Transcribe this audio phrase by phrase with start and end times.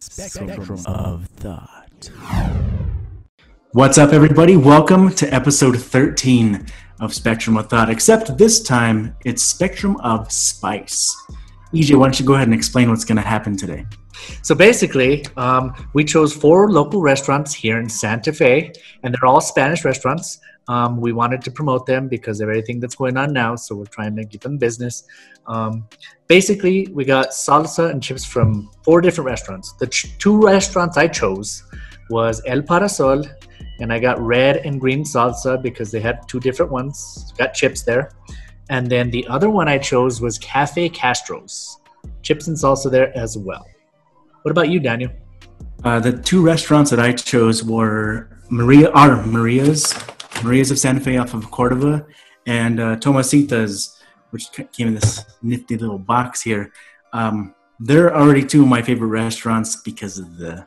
[0.00, 2.10] Spectrum of Thought.
[3.72, 4.56] What's up, everybody?
[4.56, 6.66] Welcome to episode 13
[7.00, 11.16] of Spectrum of Thought, except this time it's Spectrum of Spice.
[11.74, 13.86] EJ, why don't you go ahead and explain what's going to happen today?
[14.42, 18.72] So basically, um, we chose four local restaurants here in Santa Fe,
[19.02, 20.38] and they're all Spanish restaurants.
[20.68, 23.86] Um, we wanted to promote them because of everything that's going on now, so we're
[23.86, 25.04] trying to give them business.
[25.46, 25.88] Um,
[26.26, 29.72] basically, we got salsa and chips from four different restaurants.
[29.72, 31.62] The ch- two restaurants I chose
[32.10, 33.24] was El Parasol,
[33.80, 37.32] and I got red and green salsa because they had two different ones.
[37.38, 38.10] Got chips there,
[38.68, 41.78] and then the other one I chose was Cafe Castro's,
[42.22, 43.66] chips and salsa there as well.
[44.42, 45.10] What about you, Daniel?
[45.82, 49.94] Uh, the two restaurants that I chose were Maria, are Maria's,
[50.42, 52.06] Maria's of Santa Fe off of Cordova,
[52.46, 53.98] and uh, Tomasitas,
[54.30, 56.72] which came in this nifty little box here.
[57.12, 60.66] Um, they're already two of my favorite restaurants because of the,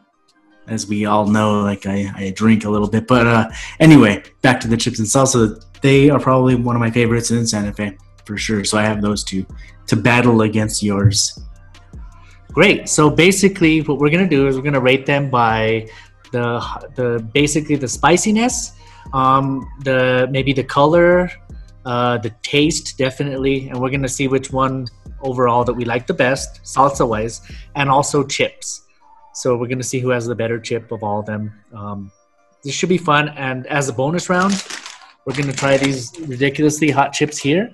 [0.67, 3.07] as we all know, like I, I drink a little bit.
[3.07, 5.63] But uh, anyway, back to the chips and salsa.
[5.81, 8.63] They are probably one of my favorites in Santa Fe for sure.
[8.63, 9.45] So I have those two
[9.87, 11.39] to battle against yours.
[12.53, 12.89] Great.
[12.89, 15.87] So basically, what we're gonna do is we're gonna rate them by
[16.31, 16.59] the
[16.95, 18.73] the basically the spiciness,
[19.13, 21.29] um, the maybe the color,
[21.85, 24.87] uh, the taste definitely, and we're gonna see which one
[25.21, 27.41] overall that we like the best salsa wise,
[27.75, 28.87] and also chips.
[29.33, 31.53] So we're gonna see who has the better chip of all of them.
[31.73, 32.11] Um,
[32.63, 33.29] this should be fun.
[33.29, 34.63] And as a bonus round,
[35.25, 37.71] we're gonna try these ridiculously hot chips here.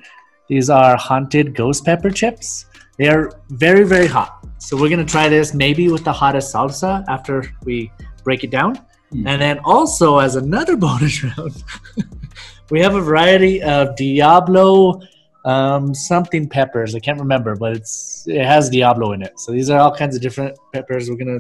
[0.48, 2.66] These are haunted ghost pepper chips.
[2.98, 4.46] They are very, very hot.
[4.60, 7.92] So we're gonna try this maybe with the hottest salsa after we
[8.24, 8.80] break it down.
[9.12, 11.64] And then also as another bonus round,
[12.70, 15.02] we have a variety of Diablo
[15.48, 16.94] um, something peppers.
[16.94, 19.40] I can't remember, but it's it has Diablo in it.
[19.40, 21.10] So these are all kinds of different peppers.
[21.10, 21.40] We're gonna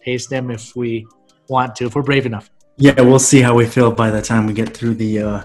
[0.00, 1.06] taste them if we
[1.48, 2.50] want to, if we're brave enough.
[2.76, 5.42] Yeah, we'll see how we feel by the time we get through the uh,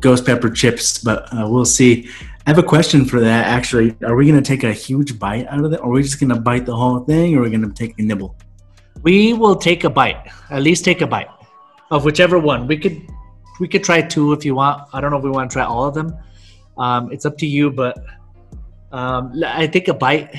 [0.00, 2.10] ghost pepper chips, but uh, we'll see.
[2.46, 3.46] I have a question for that.
[3.46, 6.18] Actually, are we to take a huge bite out of it, or are we just
[6.18, 8.36] to bite the whole thing, or are we to take a nibble?
[9.02, 10.28] We will take a bite.
[10.50, 11.28] At least take a bite
[11.90, 12.66] of whichever one.
[12.66, 13.00] We could
[13.60, 14.82] we could try two if you want.
[14.92, 16.16] I don't know if we want to try all of them.
[16.76, 17.96] Um, it's up to you, but
[18.92, 20.34] um, I think a bite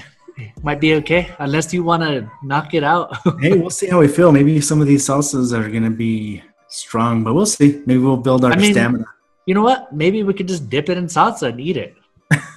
[0.61, 3.15] might be okay, unless you want to knock it out.
[3.41, 4.31] hey, we'll see how we feel.
[4.31, 7.81] Maybe some of these salsas are going to be strong, but we'll see.
[7.87, 9.05] Maybe we'll build our I mean- stamina.
[9.47, 9.91] you know what?
[9.93, 11.95] Maybe we could just dip it in salsa and eat it.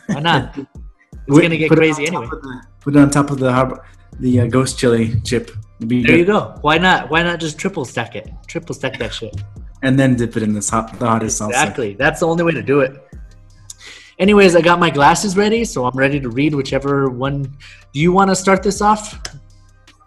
[0.09, 0.59] Why not?
[0.59, 0.67] It's
[1.29, 2.27] Wait, gonna get crazy anyway.
[2.27, 3.81] the- put it on top of the
[4.19, 5.51] the uh, ghost chili chip.
[5.87, 6.19] Be There good.
[6.19, 6.59] you go.
[6.61, 7.11] Why not?
[7.11, 8.31] Why not just triple stack it?
[8.47, 9.35] Triple stack that shit.
[9.83, 11.49] And then dip it in this hot, the hottest salsa.
[11.51, 11.95] Exactly.
[11.95, 12.93] That's the only way to do it.
[14.19, 17.45] Anyways, I got my glasses ready, so I'm ready to read whichever one.
[17.95, 19.19] Do you want to start this off?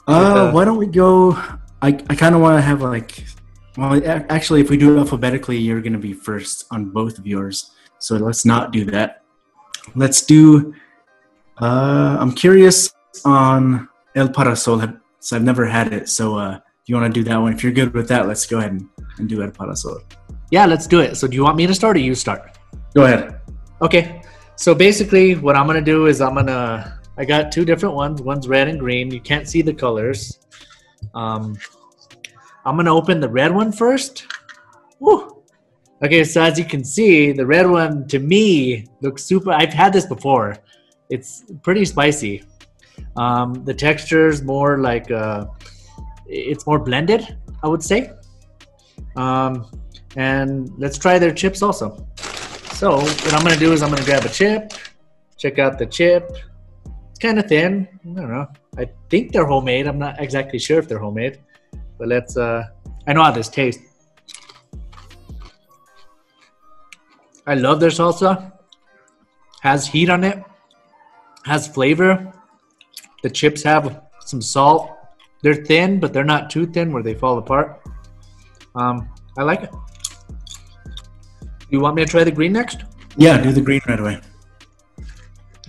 [0.08, 1.34] Uh, Uh, why don't we go?
[1.82, 3.24] I, I kind of want to have like,
[3.76, 7.26] well, actually, if we do it alphabetically, you're going to be first on both of
[7.26, 7.72] yours.
[7.98, 9.24] So let's not do that.
[9.96, 10.76] Let's do.
[11.60, 12.94] Uh, I'm curious
[13.26, 14.78] on El Parasol.
[14.80, 16.10] Have- So I've never had it.
[16.10, 18.46] So uh, if you want to do that one, if you're good with that, let's
[18.46, 18.90] go ahead and,
[19.20, 20.02] and do El Parasol.
[20.52, 21.16] Yeah, let's do it.
[21.16, 22.58] So, do you want me to start or you start?
[22.94, 23.40] Go ahead.
[23.82, 24.22] Okay.
[24.58, 27.00] So basically, what I'm gonna do is I'm gonna.
[27.18, 28.22] I got two different ones.
[28.22, 29.12] One's red and green.
[29.12, 30.40] You can't see the colors.
[31.16, 31.56] Um,
[32.66, 34.28] I'm gonna open the red one first.
[35.00, 35.44] Woo.
[36.04, 39.52] Okay, so as you can see, the red one to me looks super.
[39.52, 40.58] I've had this before.
[41.10, 42.44] It's pretty spicy.
[43.16, 45.46] Um, the texture is more like uh,
[46.26, 48.12] it's more blended, I would say.
[49.16, 49.66] Um,
[50.16, 52.08] and let's try their chips also.
[52.74, 54.74] So what I'm gonna do is I'm gonna grab a chip,
[55.38, 56.30] check out the chip.
[57.12, 57.88] It's kind of thin.
[58.04, 58.48] I don't know.
[58.78, 59.88] I think they're homemade.
[59.88, 61.40] I'm not exactly sure if they're homemade,
[61.98, 62.36] but let's.
[62.36, 62.64] Uh,
[63.06, 63.84] I know how this tastes.
[67.46, 68.54] I love their salsa.
[69.62, 70.44] Has heat on it.
[71.46, 72.34] Has flavor.
[73.24, 74.92] The chips have some salt.
[75.42, 77.82] They're thin, but they're not too thin where they fall apart.
[78.76, 79.72] Um, I like it.
[81.70, 82.84] You want me to try the green next?
[83.18, 84.22] Yeah, do the green right away.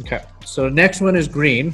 [0.01, 0.23] Okay.
[0.45, 1.73] So next one is green.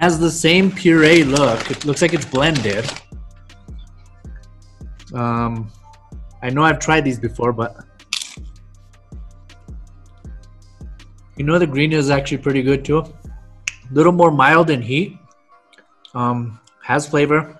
[0.00, 1.70] Has the same puree look.
[1.70, 2.90] It looks like it's blended.
[5.12, 5.70] Um,
[6.42, 7.84] I know I've tried these before, but
[11.36, 13.04] you know the green is actually pretty good too.
[13.92, 15.18] Little more mild in heat.
[16.14, 17.58] Um, has flavor.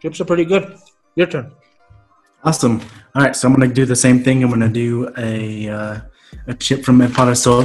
[0.00, 0.76] Chips are pretty good.
[1.16, 1.52] Your turn.
[2.44, 2.80] Awesome.
[3.14, 4.42] All right, so I'm gonna do the same thing.
[4.42, 6.00] I'm gonna do a uh,
[6.46, 7.64] a chip from El Parasol.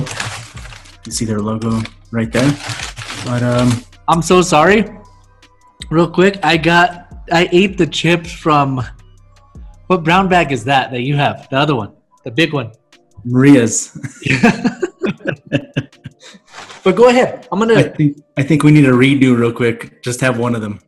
[1.06, 1.81] You see their logo
[2.12, 2.52] right there.
[3.25, 4.86] But um, I'm so sorry.
[5.90, 8.81] Real quick, I got I ate the chips from
[9.88, 11.48] what brown bag is that that you have?
[11.50, 11.94] The other one,
[12.24, 12.72] the big one.
[13.24, 13.92] Maria's.
[16.86, 17.48] But go ahead.
[17.52, 17.82] I'm gonna.
[17.96, 20.02] think I think we need a redo real quick.
[20.04, 20.80] Just have one of them.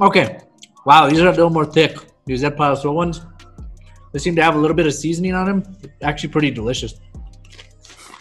[0.00, 0.38] Okay.
[0.84, 1.96] Wow, these are a little more thick.
[2.26, 3.22] These Ed Paso ones.
[4.12, 5.62] They seem to have a little bit of seasoning on them.
[6.02, 6.94] Actually, pretty delicious.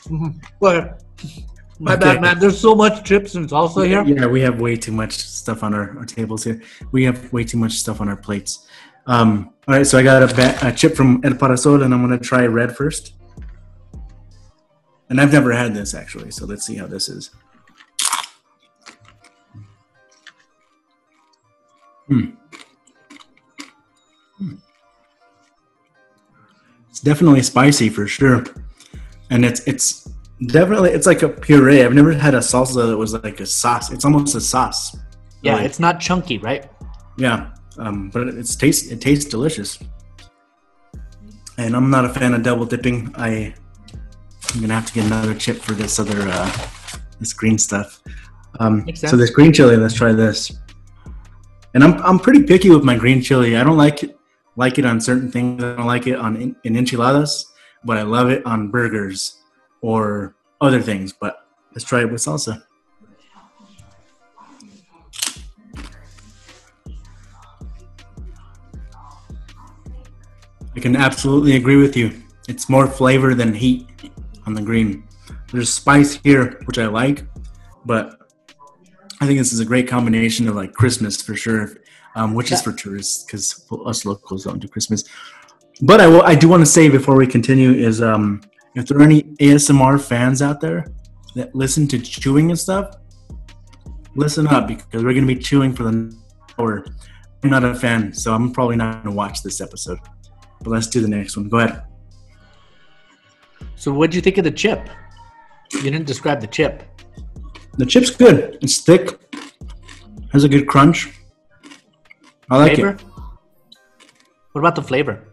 [0.08, 0.42] Mhm.
[0.62, 1.04] Go ahead.
[1.80, 2.02] My Okay.
[2.06, 2.40] bad, man.
[2.40, 4.04] There's so much chips and salsa here.
[4.06, 6.62] Yeah, we have way too much stuff on our, our tables here.
[6.92, 8.68] We have way too much stuff on our plates.
[9.08, 12.02] Um, all right, so I got a, ba- a chip from El Parasol, and I'm
[12.02, 13.13] gonna try red first.
[15.12, 17.31] And I've never had this actually, so let's see how this is.
[22.08, 22.30] Hmm.
[24.38, 24.54] Hmm.
[26.90, 28.46] It's definitely spicy for sure,
[29.30, 30.10] and it's it's
[30.48, 31.84] definitely it's like a puree.
[31.84, 33.92] I've never had a salsa that was like a sauce.
[33.92, 34.96] It's almost a sauce.
[35.42, 35.66] Yeah, Really.
[35.66, 36.72] it's not chunky, right?
[37.18, 39.78] Yeah, um, but it's taste it tastes delicious.
[41.58, 43.13] And I'm not a fan of double dipping.
[43.18, 43.56] I
[44.53, 46.68] I'm gonna have to get another chip for this other uh,
[47.19, 48.01] this green stuff.
[48.59, 50.51] Um, so this green chili, let's try this.
[51.74, 53.56] And I'm I'm pretty picky with my green chili.
[53.56, 54.18] I don't like it
[54.57, 55.63] like it on certain things.
[55.63, 57.50] I don't like it on in, in enchiladas,
[57.86, 59.42] but I love it on burgers
[59.81, 61.13] or other things.
[61.13, 62.62] But let's try it with salsa.
[70.75, 72.21] I can absolutely agree with you.
[72.48, 73.90] It's more flavor than heat
[74.45, 75.07] on the green.
[75.51, 77.25] There's spice here, which I like,
[77.85, 78.17] but
[79.19, 81.75] I think this is a great combination of like Christmas for sure,
[82.15, 85.03] um, which is for tourists because us locals don't do Christmas.
[85.81, 88.41] But I will, I do want to say before we continue is um,
[88.75, 90.85] if there are any ASMR fans out there
[91.35, 92.95] that listen to chewing and stuff,
[94.15, 96.15] listen up because we're going to be chewing for the
[96.57, 96.85] hour.
[97.43, 99.99] I'm not a fan, so I'm probably not going to watch this episode.
[100.61, 101.49] But let's do the next one.
[101.49, 101.83] Go ahead.
[103.81, 104.88] So, what'd you think of the chip?
[105.74, 106.83] You didn't describe the chip.
[107.80, 108.60] The chip's good.
[108.62, 109.18] It's thick.
[110.31, 111.10] Has a good crunch.
[112.51, 112.89] I like flavor?
[112.89, 113.01] it.
[114.51, 115.24] What about the flavor?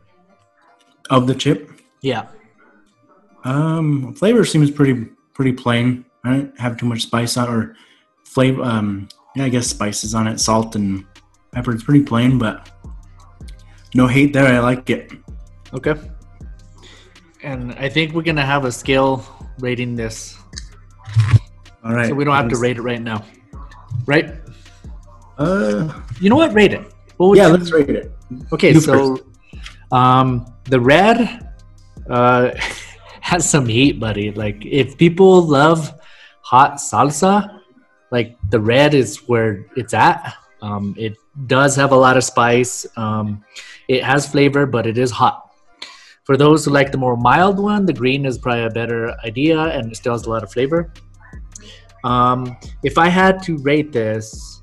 [1.10, 2.28] Of the chip, Yeah.
[3.44, 5.04] um, flavor seems pretty
[5.34, 6.06] pretty plain.
[6.24, 7.76] I don't have too much spice on or
[8.24, 8.62] flavor.
[8.62, 11.04] Um, yeah, I guess spices on it, salt and
[11.52, 11.72] pepper.
[11.74, 12.70] It's pretty plain, but
[13.94, 14.46] no hate there.
[14.46, 15.12] I like it.
[15.74, 15.96] Okay.
[17.42, 19.24] And I think we're gonna have a scale
[19.60, 20.36] rating this,
[21.84, 22.08] All right.
[22.08, 23.24] so we don't have to rate it right now,
[24.06, 24.34] right?
[25.38, 26.52] Uh, You know what?
[26.52, 26.92] Rate it.
[27.16, 28.12] What yeah, you- let's rate it.
[28.52, 29.18] Okay, You so
[29.92, 31.48] um, the red
[32.10, 32.50] uh,
[33.20, 34.32] has some heat, buddy.
[34.32, 35.92] Like if people love
[36.42, 37.60] hot salsa,
[38.10, 40.34] like the red is where it's at.
[40.60, 42.84] Um, it does have a lot of spice.
[42.96, 43.44] Um,
[43.86, 45.47] it has flavor, but it is hot.
[46.28, 49.58] For those who like the more mild one, the green is probably a better idea,
[49.58, 50.92] and it still has a lot of flavor.
[52.04, 52.54] Um,
[52.84, 54.60] if I had to rate this,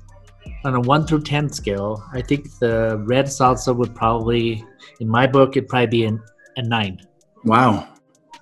[0.64, 4.64] on a one through ten scale, I think the red salsa would probably,
[5.00, 6.22] in my book, it'd probably be an,
[6.56, 7.00] a nine
[7.42, 7.88] Wow.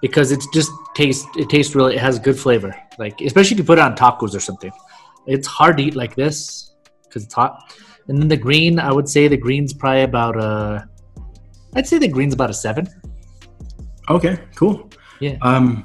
[0.03, 1.27] because it's just taste.
[1.39, 1.95] It tastes really.
[1.95, 2.77] It has good flavor.
[2.99, 4.73] Like especially if you put it on tacos or something.
[5.27, 7.73] It's hard to eat like this because it's hot.
[8.09, 10.87] And then the green, I would say the green's probably about a.
[11.75, 12.87] I'd say the green's about a seven.
[14.09, 14.39] Okay.
[14.55, 14.91] Cool.
[15.21, 15.37] Yeah.
[15.43, 15.85] Um,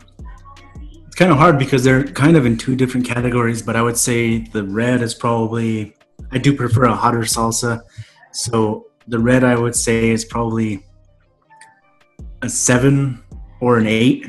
[1.07, 3.97] it's kind of hard because they're kind of in two different categories, but I would
[3.97, 5.95] say the red is probably.
[6.31, 7.81] I do prefer a hotter salsa,
[8.31, 10.85] so the red I would say is probably
[12.41, 13.23] a seven
[13.61, 14.27] or an eight,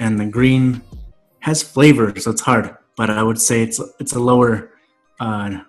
[0.00, 0.82] and the green
[1.40, 2.76] has flavor, so it's hard.
[2.96, 4.72] But I would say it's it's a lower,
[5.20, 5.60] uh,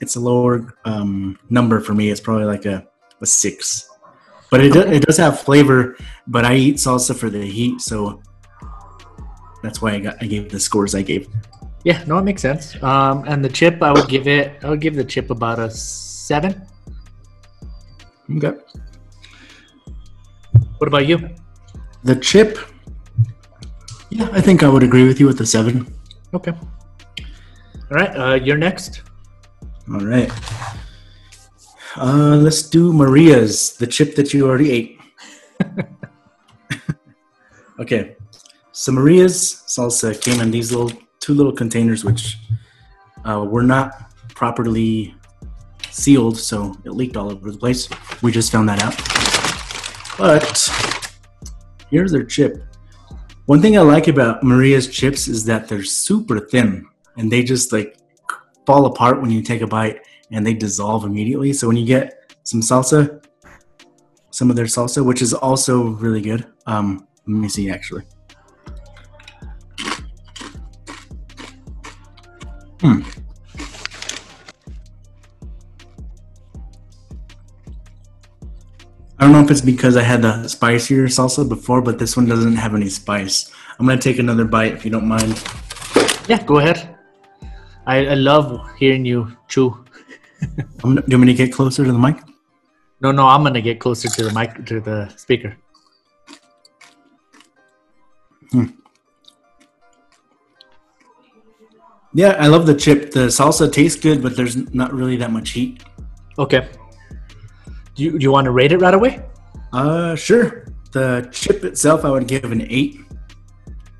[0.00, 2.10] it's a lower um, number for me.
[2.10, 2.86] It's probably like a,
[3.20, 3.88] a six.
[4.52, 5.96] But it, do, it does have flavor.
[6.26, 8.20] But I eat salsa for the heat, so
[9.62, 11.26] that's why I got I gave the scores I gave.
[11.84, 12.76] Yeah, no, it makes sense.
[12.82, 14.62] Um, and the chip, I would give it.
[14.62, 16.68] I would give the chip about a seven.
[18.36, 18.52] Okay.
[20.76, 21.30] What about you?
[22.04, 22.58] The chip.
[24.10, 25.88] Yeah, I think I would agree with you with the seven.
[26.34, 26.52] Okay.
[26.52, 29.00] All right, uh, you're next.
[29.88, 30.30] All right.
[31.96, 35.00] Uh, let's do Maria's, the chip that you already ate.
[37.78, 38.16] okay.
[38.72, 42.38] So Maria's salsa came in these little two little containers, which
[43.24, 45.14] uh, were not properly
[45.90, 47.88] sealed, so it leaked all over the place.
[48.22, 48.96] We just found that out.
[50.16, 50.68] But
[51.90, 52.62] here's their chip.
[53.44, 56.86] One thing I like about Maria's chips is that they're super thin,
[57.18, 57.98] and they just like
[58.64, 60.00] fall apart when you take a bite
[60.32, 61.52] and they dissolve immediately.
[61.52, 63.24] So when you get some salsa,
[64.30, 66.46] some of their salsa, which is also really good.
[66.66, 68.04] Um, let me see actually.
[72.80, 73.02] Hmm.
[79.18, 82.26] I don't know if it's because I had the spicier salsa before, but this one
[82.26, 83.52] doesn't have any spice.
[83.78, 85.40] I'm gonna take another bite if you don't mind.
[86.28, 86.96] Yeah, go ahead.
[87.86, 89.84] I, I love hearing you chew.
[90.84, 92.16] I'm, do you want me to get closer to the mic?
[93.00, 95.56] No, no, I'm gonna get closer to the mic to the speaker.
[102.14, 103.10] Yeah, I love the chip.
[103.10, 105.82] The salsa tastes good, but there's not really that much heat.
[106.38, 106.68] Okay.
[107.94, 109.24] Do you, do you want to rate it right away?
[109.72, 110.66] Uh, sure.
[110.92, 113.00] The chip itself, I would give an eight.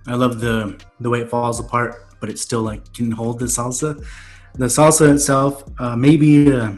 [0.07, 3.47] I love the the way it falls apart, but it still like can hold the
[3.47, 4.05] salsa.
[4.55, 6.77] The salsa itself, uh, maybe a,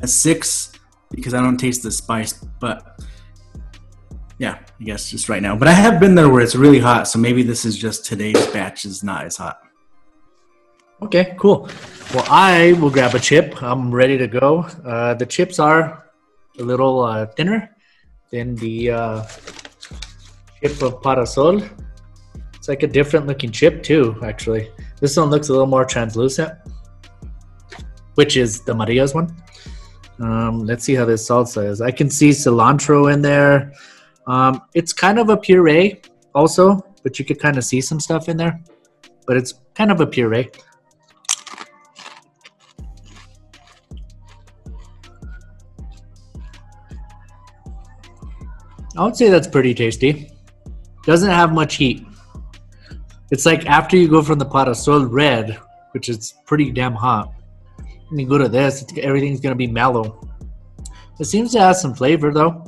[0.00, 0.72] a six
[1.10, 2.32] because I don't taste the spice.
[2.32, 3.00] But
[4.38, 5.56] yeah, I guess just right now.
[5.56, 8.46] But I have been there where it's really hot, so maybe this is just today's
[8.48, 9.60] batch is not as hot.
[11.02, 11.68] Okay, cool.
[12.14, 13.62] Well, I will grab a chip.
[13.62, 14.60] I'm ready to go.
[14.84, 16.10] Uh, the chips are
[16.58, 17.76] a little uh, thinner
[18.30, 19.24] than the uh,
[20.62, 21.62] chip of Parasol.
[22.54, 24.70] It's like a different looking chip too, actually.
[25.00, 26.52] This one looks a little more translucent,
[28.16, 29.34] which is the Maria's one.
[30.18, 31.80] Um, let's see how this salsa is.
[31.80, 33.72] I can see cilantro in there.
[34.26, 36.00] Um, it's kind of a puree
[36.34, 38.60] also, but you could kind of see some stuff in there.
[39.26, 40.50] But it's kind of a puree.
[48.96, 50.30] I would say that's pretty tasty.
[51.04, 52.06] Doesn't have much heat.
[53.30, 55.58] It's like after you go from the Parasol red,
[55.92, 57.34] which is pretty damn hot,
[58.10, 60.20] and you go to this, it's, everything's gonna be mellow.
[61.18, 62.64] It seems to have some flavor though.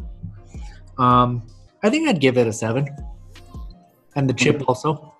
[0.98, 1.46] Um,
[1.82, 2.88] I think I'd give it a seven,
[4.16, 5.14] and the chip also.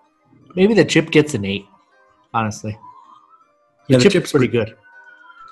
[0.55, 1.67] Maybe the chip gets an eight.
[2.35, 2.73] Honestly,
[3.87, 4.77] the, Yeah, the chip chip's pretty good.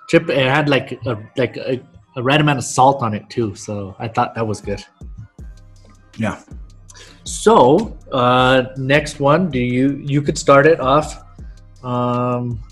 [0.09, 1.81] Chip it had like a like a,
[2.17, 4.85] a right amount of salt on it too, so I thought that was good.
[6.17, 6.41] Yeah.
[7.25, 11.23] So uh, next one, do you you could start it off?
[11.85, 12.63] Um,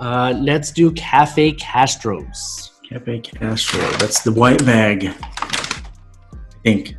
[0.00, 2.72] uh, let's do Cafe Castro's.
[2.88, 3.80] Cafe Castro.
[3.98, 5.06] That's the white bag.
[5.06, 6.96] I think.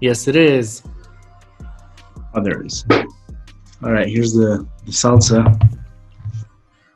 [0.00, 0.82] Yes, it is.
[2.34, 2.86] Others.
[3.82, 5.44] All right, here's the, the salsa.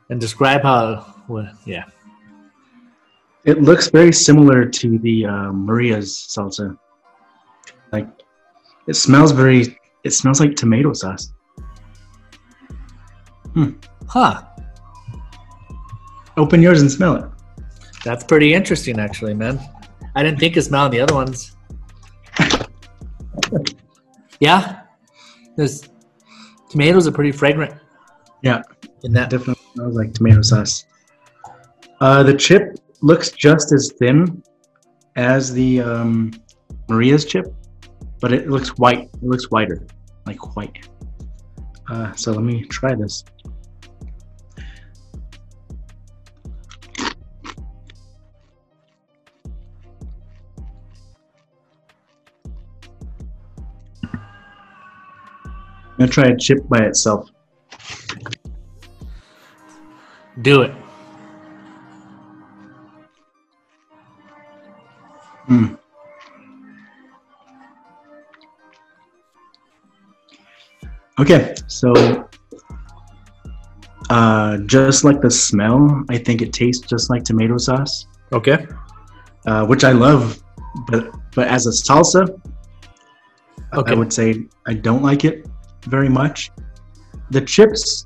[0.09, 1.15] And describe how.
[1.27, 1.85] Well, yeah.
[3.43, 6.77] It looks very similar to the uh, Maria's salsa.
[7.91, 8.07] Like,
[8.87, 9.79] it smells very.
[10.03, 11.31] It smells like tomato sauce.
[14.07, 14.43] Huh.
[16.37, 17.25] Open yours and smell it.
[18.03, 19.59] That's pretty interesting, actually, man.
[20.15, 21.55] I didn't think of smelling the other ones.
[24.39, 24.81] yeah,
[25.57, 25.89] this
[26.69, 27.73] tomatoes are pretty fragrant
[28.43, 28.61] Yeah,
[29.03, 29.29] in that.
[29.29, 30.85] definitely smells like tomato sauce.
[32.01, 34.43] Uh, the chip looks just as thin
[35.15, 36.31] as the um,
[36.89, 37.45] Maria's chip,
[38.19, 39.09] but it looks white.
[39.13, 39.85] It looks whiter,
[40.25, 40.87] like white.
[41.87, 43.23] Uh, so let me try this.
[55.97, 57.29] I'm gonna try a chip by itself.
[60.41, 60.71] Do it.
[65.47, 65.77] Mm.
[71.19, 72.27] Okay, so
[74.09, 78.67] uh, just like the smell, I think it tastes just like tomato sauce, Okay.
[79.45, 80.41] uh, which I love.
[80.87, 82.27] But but as a salsa,
[83.73, 83.91] Okay.
[83.91, 85.47] I would say I don't like it
[85.87, 86.51] very much.
[87.31, 88.05] The chips,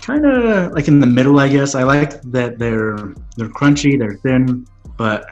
[0.00, 1.74] kind of like in the middle, I guess.
[1.74, 2.96] I like that they're
[3.36, 5.26] they're crunchy, they're thin, but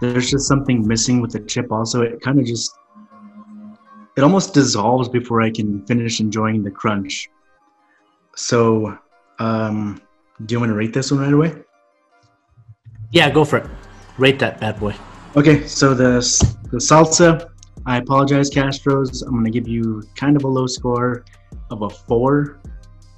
[0.00, 1.70] there's just something missing with the chip.
[1.70, 2.74] Also, it kind of just
[4.16, 7.28] it almost dissolves before I can finish enjoying the crunch.
[8.36, 8.98] So,
[9.38, 10.00] um,
[10.46, 11.54] do you want to rate this one right away?
[13.10, 13.66] Yeah, go for it.
[14.18, 14.94] Rate that bad boy.
[15.36, 16.14] Okay, so the
[16.70, 17.48] the salsa.
[17.84, 19.22] I apologize, Castros.
[19.26, 21.24] I'm gonna give you kind of a low score
[21.70, 22.60] of a four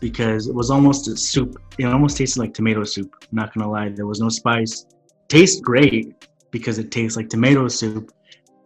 [0.01, 1.61] because it was almost a soup.
[1.79, 3.15] It almost tasted like tomato soup.
[3.33, 4.87] Not gonna lie, there was no spice.
[5.29, 8.13] Tastes great because it tastes like tomato soup.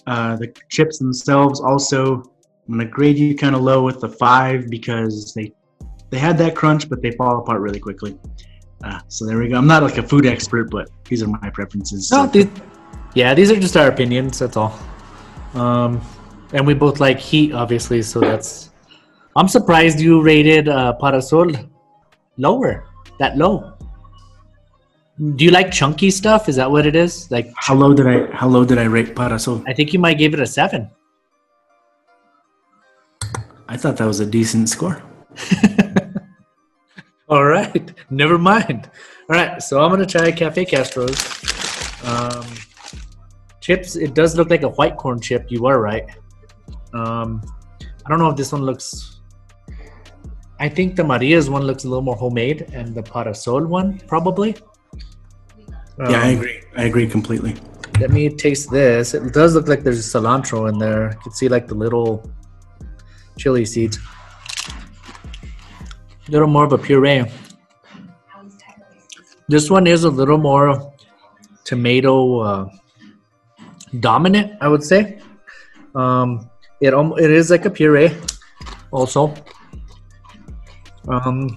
[0.08, 2.22] Uh, the chips themselves also.
[2.66, 5.52] I'm gonna grade you kind of low with the five because they
[6.10, 8.18] they had that crunch, but they fall apart really quickly.
[8.84, 9.56] Uh, so there we go.
[9.56, 12.10] I'm not like a food expert, but these are my preferences.
[12.10, 12.48] No, So- these,
[13.14, 14.38] yeah, these are just our opinions.
[14.38, 14.72] That's all.
[15.54, 16.00] Um,
[16.52, 18.00] and we both like heat, obviously.
[18.02, 18.70] So that's.
[19.36, 21.52] I'm surprised you rated uh, Parasol
[22.38, 22.84] lower,
[23.18, 23.74] that low.
[25.18, 26.48] Do you like chunky stuff?
[26.48, 27.28] Is that what it is?
[27.28, 29.64] Like, how low did I how low did I rate Parasol?
[29.66, 30.88] I think you might give it a seven.
[33.68, 35.02] I thought that was a decent score.
[37.28, 38.88] All right, never mind.
[39.28, 41.18] All right, so I'm gonna try Cafe Castro's
[42.04, 42.46] um,
[43.60, 43.96] chips.
[43.96, 45.50] It does look like a white corn chip.
[45.50, 46.08] You are right.
[46.94, 47.42] Um,
[48.06, 49.20] I don't know if this one looks.
[50.60, 54.56] I think the Maria's one looks a little more homemade, and the Parasol one probably.
[56.00, 56.60] Yeah, I Um, agree.
[56.76, 57.54] I agree completely.
[58.00, 59.14] Let me taste this.
[59.14, 61.10] It does look like there's cilantro in there.
[61.12, 62.30] You can see like the little
[63.36, 63.98] chili seeds.
[66.28, 67.24] A little more of a puree.
[69.48, 70.92] This one is a little more
[71.64, 72.68] tomato uh,
[74.00, 75.20] dominant, I would say.
[75.94, 76.48] Um,
[76.80, 78.14] it al- it is like a puree,
[78.92, 79.34] also.
[81.08, 81.48] Um,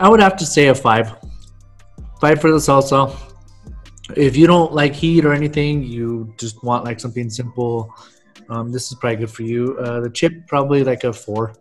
[0.00, 1.14] I would have to say a five.
[2.20, 3.14] Five for the salsa
[4.16, 7.94] if you don't like heat or anything, you just want like something simple.
[8.48, 9.76] Um, this is probably good for you.
[9.78, 11.52] Uh, the chip probably like a four.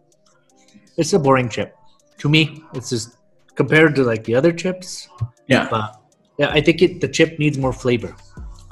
[0.98, 1.76] It's a boring chip
[2.20, 2.64] to me.
[2.74, 3.18] It's just
[3.56, 5.10] compared to like the other chips.
[5.48, 6.02] Yeah, But
[6.40, 8.16] yeah, I think it the chip needs more flavor.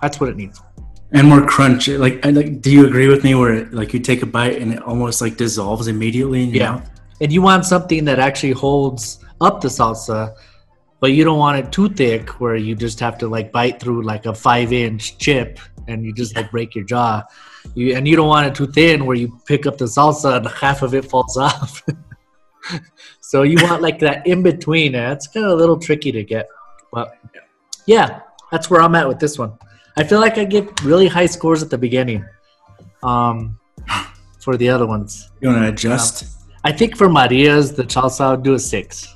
[0.02, 0.62] That's what it needs.
[1.12, 1.88] and more crunch.
[1.88, 2.62] Like, I like.
[2.62, 3.36] Do you agree with me?
[3.36, 6.72] Where like you take a bite and it almost like dissolves immediately in your Yeah.
[6.72, 6.90] mouth?
[7.22, 10.34] And you want something that actually holds up the salsa,
[11.00, 14.04] but you don't want it too thick where you just have to like bite through
[14.04, 17.24] like a five inch chip and you just like break your jaw.
[17.74, 20.48] You and you don't want it too thin where you pick up the salsa and
[20.48, 21.84] half of it falls off.
[23.22, 24.96] so you want like that in between.
[24.96, 26.48] and It's kind of a little tricky to get,
[26.92, 27.18] but
[27.86, 29.54] yeah, that's where I'm at with this one.
[29.98, 32.26] I feel like I get really high scores at the beginning.
[33.04, 33.60] Um,
[34.46, 35.32] for the other ones.
[35.42, 36.38] You want to adjust?
[36.64, 39.15] I think for Maria's, the salsa I would do a six,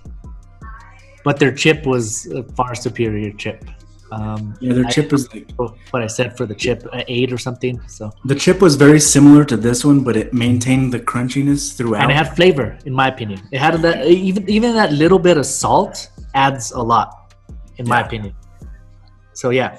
[1.29, 3.63] but their chip was a far superior chip.
[4.11, 5.51] Um, yeah, their chip is like
[5.91, 7.79] what I said for the chip, an eight or something.
[7.87, 12.01] So the chip was very similar to this one, but it maintained the crunchiness throughout.
[12.01, 13.39] and it had flavor, in my opinion.
[13.51, 17.35] It had that even even that little bit of salt adds a lot,
[17.77, 18.33] in my opinion.
[19.33, 19.77] So yeah,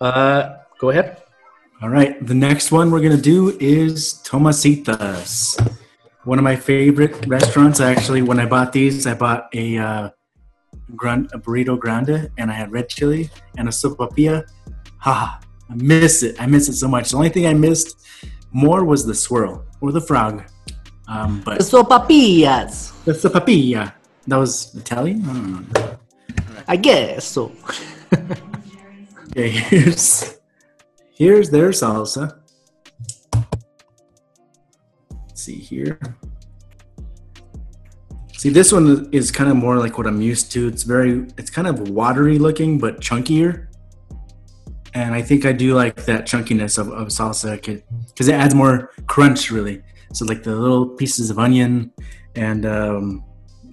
[0.00, 1.22] uh, go ahead.
[1.80, 5.32] All right, the next one we're gonna do is Tomasitas.
[6.24, 7.78] One of my favorite restaurants.
[7.78, 10.10] Actually, when I bought these, I bought a uh,
[10.96, 14.44] gran- a burrito grande, and I had red chili and a sopapilla.
[14.98, 15.40] Ha!
[15.70, 16.40] I miss it.
[16.40, 17.10] I miss it so much.
[17.10, 18.06] The only thing I missed
[18.52, 20.44] more was the swirl or the frog.
[21.06, 23.92] Um, but Sopapillas, the sopapilla.
[24.26, 25.24] That was Italian.
[25.24, 25.98] I don't know.
[26.66, 27.52] I guess so.
[29.30, 30.40] Okay, here's
[31.14, 32.40] here's their salsa.
[35.12, 36.00] Let's see here.
[38.38, 40.68] See, this one is kind of more like what I'm used to.
[40.68, 43.66] It's very, it's kind of watery looking, but chunkier.
[44.94, 47.60] And I think I do like that chunkiness of, of salsa
[48.06, 49.82] because it adds more crunch, really.
[50.12, 51.90] So, like the little pieces of onion
[52.36, 53.24] and um,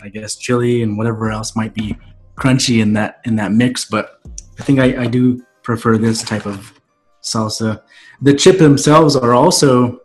[0.01, 1.95] I guess chili and whatever else might be
[2.36, 3.86] crunchy in that in that mix.
[3.86, 4.19] But
[4.60, 6.73] I think I, I do prefer this type of
[7.21, 7.84] salsa.
[8.23, 10.01] The chip themselves are also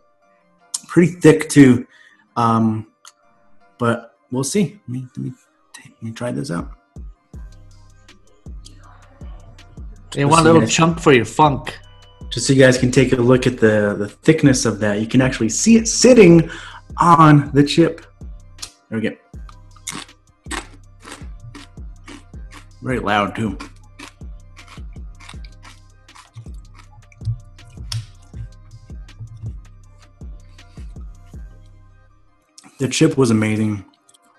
[0.87, 1.87] pretty thick too,
[2.35, 2.91] um,
[3.79, 4.79] but we'll see.
[4.87, 5.33] Let me, let me,
[5.85, 6.71] let me try this out.
[10.15, 11.77] You want a little chunk for your funk.
[12.29, 14.99] Just so you guys can take a look at the, the thickness of that.
[14.99, 16.49] You can actually see it sitting
[16.97, 18.05] on the chip.
[18.89, 19.15] There we go.
[22.81, 23.57] Very loud too.
[32.79, 33.85] The chip was amazing.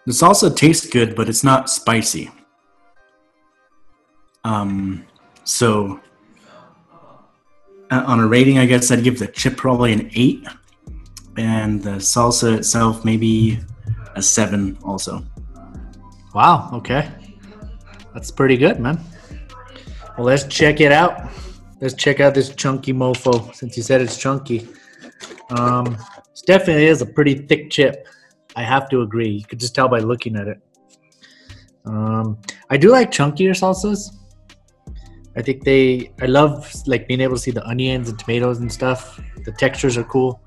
[0.07, 2.31] The salsa tastes good, but it's not spicy.
[4.45, 5.07] Um,
[5.45, 6.01] so
[7.91, 10.45] uh, on a rating, I guess I'd give the chip probably an eight,
[11.37, 13.61] and the salsa itself maybe
[14.17, 14.77] a seven.
[14.83, 15.25] Also,
[16.35, 16.71] Wow.
[16.73, 17.11] Okay.
[18.15, 19.01] That's pretty good, man.
[20.17, 21.31] Well, let's check it out.
[21.81, 24.69] Let's check out this chunky mofo since you said it's chunky.
[25.51, 28.07] Um, it definitely is a pretty thick chip.
[28.57, 29.29] I have to agree.
[29.29, 30.61] You could just tell by looking at it.
[31.85, 32.39] Um,
[32.71, 34.15] I do like chunkier salsas.
[35.37, 36.13] I think they.
[36.21, 39.21] I love like being able to see the onions and tomatoes and stuff.
[39.45, 40.41] The textures are cool.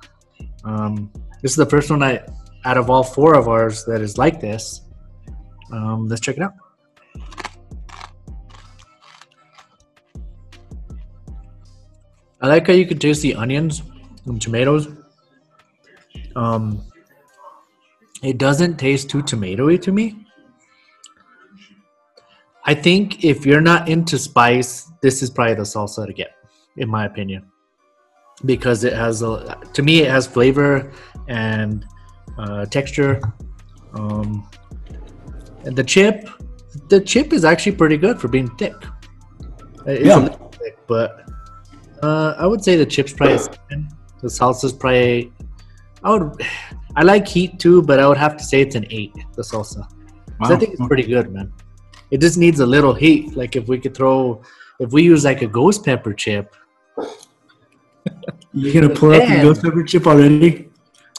[0.63, 2.25] Um, this is the first one I
[2.65, 4.81] out of all four of ours that is like this.
[5.71, 6.53] Um, let's check it out.
[12.41, 13.81] I like how you can taste the onions
[14.25, 14.87] and tomatoes.
[16.35, 16.83] Um,
[18.25, 20.25] it doesn't taste too tomatoey to me.
[22.65, 26.31] I think if you're not into spice, this is probably the salsa to get,
[26.77, 27.45] in my opinion,
[28.45, 29.59] because it has a.
[29.73, 30.91] To me, it has flavor
[31.27, 31.85] and
[32.39, 33.21] uh, texture.
[33.93, 34.49] Um,
[35.63, 36.27] and the chip,
[36.89, 38.73] the chip is actually pretty good for being thick.
[39.85, 40.27] It's Yeah.
[40.59, 41.29] thick, but
[42.01, 43.37] uh, I would say the chips probably.
[44.21, 45.31] The salsa's probably.
[46.03, 46.41] I would.
[46.97, 49.13] I like heat too, but I would have to say it's an eight.
[49.35, 49.87] The salsa.
[50.39, 51.51] 'Cause I think it's pretty good, man.
[52.11, 53.35] It just needs a little heat.
[53.35, 54.41] Like if we could throw,
[54.79, 56.53] if we use like a ghost pepper chip,
[58.53, 60.69] You're gonna pull up your ghost pepper chip already?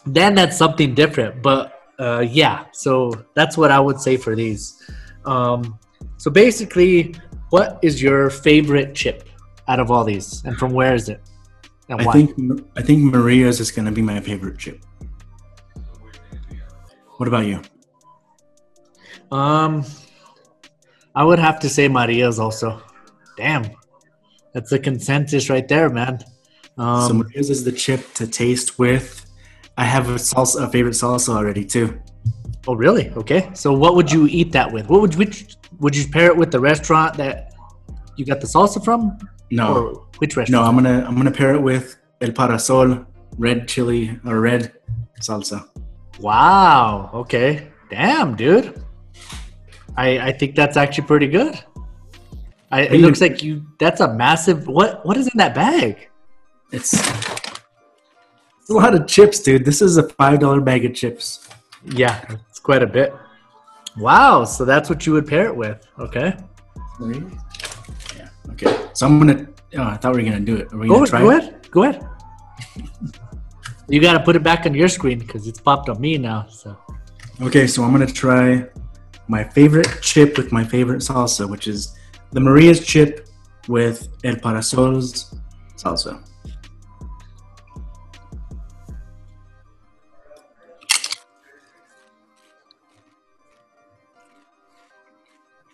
[0.07, 1.43] then that's something different.
[1.43, 4.81] But uh, yeah, so that's what I would say for these.
[5.25, 5.79] Um,
[6.17, 7.15] so basically,
[7.51, 9.29] what is your favorite chip
[9.69, 11.21] out of all these, and from where is it?
[11.89, 12.31] And I think
[12.77, 14.85] I think Maria's is gonna be my favorite chip.
[17.17, 17.61] What about you?
[19.31, 19.85] Um,
[21.15, 22.83] I would have to say Maria's also.
[23.37, 23.71] Damn,
[24.55, 26.21] that's a consensus right there, man.
[26.79, 29.25] Um, so Maria's is the chip to taste with.
[29.79, 31.99] I have a salsa, a favorite salsa already too.
[32.69, 33.11] Oh, really?
[33.11, 33.51] Okay.
[33.55, 34.89] So, what would you eat that with?
[34.89, 37.53] What would which would you pair it with the restaurant that
[38.17, 39.17] you got the salsa from?
[39.51, 40.63] No, Or which restaurant?
[40.65, 40.69] no.
[40.69, 43.07] I'm gonna I'm gonna pair it with El Parasol
[43.39, 44.73] red chili or red
[45.21, 45.69] salsa.
[46.21, 47.11] Wow.
[47.13, 47.69] Okay.
[47.91, 48.83] Damn, dude.
[49.97, 51.59] I I think that's actually pretty good.
[52.71, 53.65] I, it looks like you.
[53.79, 54.67] That's a massive.
[54.67, 56.09] What what is in that bag?
[56.73, 59.65] It's, it's a lot of chips, dude.
[59.65, 61.49] This is a five dollar bag of chips.
[61.85, 63.15] Yeah, it's quite a bit.
[63.97, 64.45] Wow.
[64.45, 65.87] So that's what you would pair it with.
[65.99, 66.37] Okay.
[67.01, 68.29] Yeah.
[68.51, 68.89] Okay.
[68.95, 69.47] So I'm gonna.
[69.77, 70.73] Oh, I thought we were gonna do it.
[70.73, 71.39] Are we Go, gonna try go it?
[71.39, 71.71] ahead.
[71.71, 72.07] Go ahead.
[73.89, 76.47] you got to put it back on your screen because it's popped on me now.
[76.49, 76.77] So.
[77.41, 78.67] Okay, so I'm gonna try
[79.29, 81.97] my favorite chip with my favorite salsa, which is
[82.33, 83.29] the Maria's chip
[83.69, 85.35] with El Parasol's
[85.77, 86.23] salsa.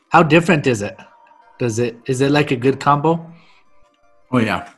[0.09, 0.97] How different is it?
[1.59, 3.33] Does it is it like a good combo?
[4.31, 4.69] Oh yeah,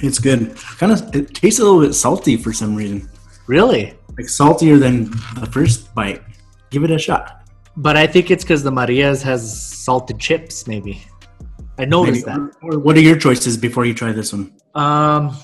[0.00, 0.56] it's good.
[0.78, 3.08] Kind of, it tastes a little bit salty for some reason,
[3.46, 3.94] Really?
[4.16, 6.22] like saltier than the first bite.
[6.70, 7.40] Give it a shot.
[7.76, 9.42] But I think it's because the Maria's has
[9.84, 10.66] salted chips.
[10.68, 11.02] Maybe
[11.78, 11.90] I Maybe.
[11.90, 12.38] noticed that.
[12.62, 14.52] Or what are your choices before you try this one?
[14.76, 15.36] Um,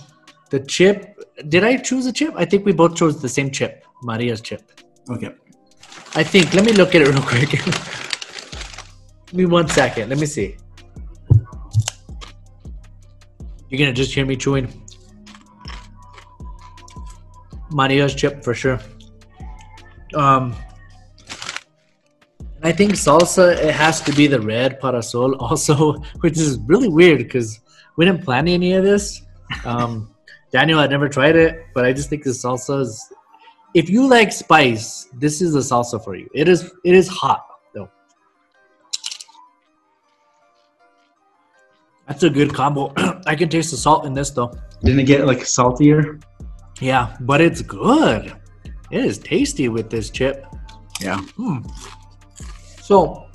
[0.50, 1.18] the chip.
[1.48, 2.34] Did I choose a chip?
[2.36, 4.70] I think we both chose the same chip, Maria's chip.
[5.10, 5.30] Okay.
[6.14, 6.54] I think.
[6.54, 7.50] Let me look at it real quick.
[9.26, 10.08] Give me one second.
[10.10, 10.56] Let me see.
[13.70, 14.68] You're gonna just hear me chewing.
[17.70, 18.80] Maria's chip for sure.
[20.14, 20.56] Um,
[22.62, 27.18] I think salsa it has to be the red parasol also, which is really weird
[27.18, 27.60] because
[27.96, 29.22] we didn't plan any of this.
[29.64, 30.14] Um,
[30.52, 33.12] Daniel had never tried it, but I just think the salsa is.
[33.72, 36.28] If you like spice, this is the salsa for you.
[36.34, 36.72] It is.
[36.84, 37.46] It is hot
[42.10, 42.92] That's a good combo.
[43.26, 44.50] I can taste the salt in this though.
[44.82, 46.18] Didn't it get like saltier?
[46.80, 48.34] Yeah, but it's good.
[48.90, 50.44] It is tasty with this chip.
[51.00, 51.20] Yeah.
[51.38, 51.58] Hmm.
[52.82, 53.28] So,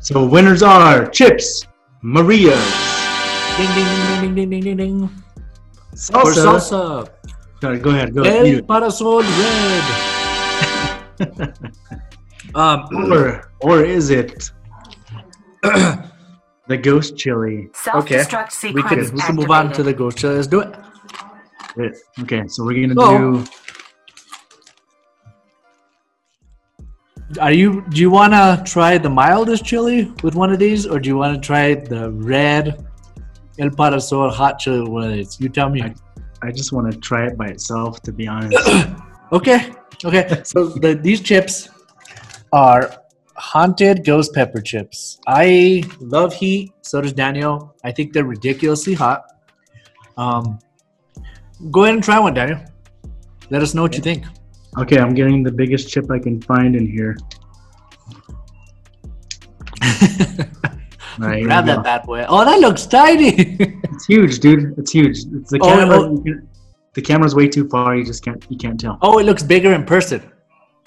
[0.00, 1.66] So winners are chips,
[2.02, 2.58] Maria's,
[3.56, 5.10] ding ding ding ding ding ding ding ding.
[5.94, 6.58] salsa.
[6.58, 7.08] Salsa,
[7.60, 8.12] Sorry, go ahead.
[8.12, 8.66] Go El ahead.
[8.66, 9.84] Parasol Red.
[12.56, 12.88] um.
[13.12, 14.50] Or or is it
[16.68, 17.68] the ghost chili?
[17.74, 20.18] Self-destruct we can we can move on to the ghost.
[20.18, 20.36] Chili.
[20.36, 20.74] Let's do it.
[21.76, 23.42] It- Okay, so we're gonna Oh.
[23.42, 23.44] do.
[27.40, 27.82] Are you?
[27.88, 31.16] Do you want to try the mildest chili with one of these, or do you
[31.16, 32.86] want to try the red
[33.58, 35.40] El Parasol hot chili with one of these?
[35.40, 35.82] You tell me.
[35.82, 35.94] I-
[36.42, 38.56] I just want to try it by itself, to be honest.
[39.32, 39.72] Okay.
[40.04, 40.42] Okay.
[40.44, 41.70] So the, these chips
[42.52, 42.94] are
[43.36, 45.18] haunted ghost pepper chips.
[45.26, 46.72] I love heat.
[46.82, 47.74] So does Daniel.
[47.84, 49.24] I think they're ridiculously hot.
[50.16, 50.58] Um,
[51.70, 52.60] go ahead and try one, Daniel.
[53.50, 54.24] Let us know what you think.
[54.78, 57.16] Okay, I'm getting the biggest chip I can find in here.
[61.20, 62.24] All right, Grab that bad boy.
[62.28, 63.56] Oh, that looks tiny.
[63.94, 64.76] It's huge, dude.
[64.76, 65.18] It's huge.
[65.32, 65.96] It's the Oh, camera.
[66.00, 66.20] oh.
[66.20, 66.48] can-
[66.94, 67.94] the camera's way too far.
[67.96, 68.98] You just can't you can't tell.
[69.02, 70.20] Oh, it looks bigger in person.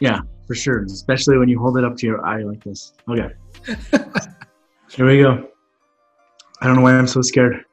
[0.01, 0.83] Yeah, for sure.
[0.83, 2.93] Especially when you hold it up to your eye like this.
[3.09, 3.29] Okay.
[4.89, 5.49] Here we go.
[6.61, 7.63] I don't know why I'm so scared.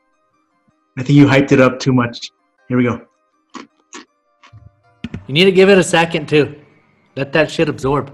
[0.99, 2.31] I think you hyped it up too much.
[2.69, 3.01] Here we go.
[5.27, 6.61] You need to give it a second too.
[7.17, 8.13] Let that shit absorb.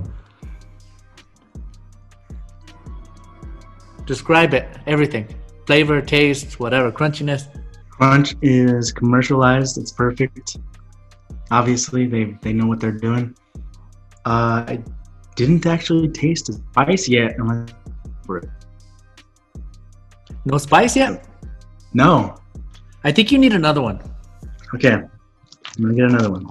[4.07, 4.69] Describe it.
[4.87, 5.27] Everything.
[5.67, 6.93] Flavor, taste, whatever.
[6.93, 7.49] Crunchiness.
[7.89, 9.79] Crunch is commercialized.
[9.79, 10.59] It's perfect.
[11.51, 13.37] Obviously, they they know what they're doing.
[14.31, 14.79] Uh, I
[15.35, 17.31] didn't actually taste the spice yet.
[17.39, 17.75] unless-
[18.25, 18.49] for it.
[20.45, 21.27] No spice yet?
[21.93, 22.37] No.
[23.03, 23.99] I think you need another one.
[24.75, 24.93] Okay.
[24.93, 26.47] I'm gonna get another one.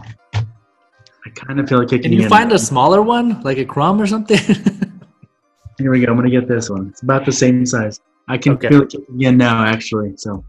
[1.26, 4.02] I kind of feel like kicking Can you find a smaller one, like a crumb
[4.02, 4.40] or something?
[5.78, 6.08] Here we go.
[6.12, 6.88] I'm gonna get this one.
[6.90, 8.02] It's about the same size.
[8.28, 8.68] I can Okay.
[8.70, 10.18] feel it kicking in now, actually.
[10.18, 10.44] So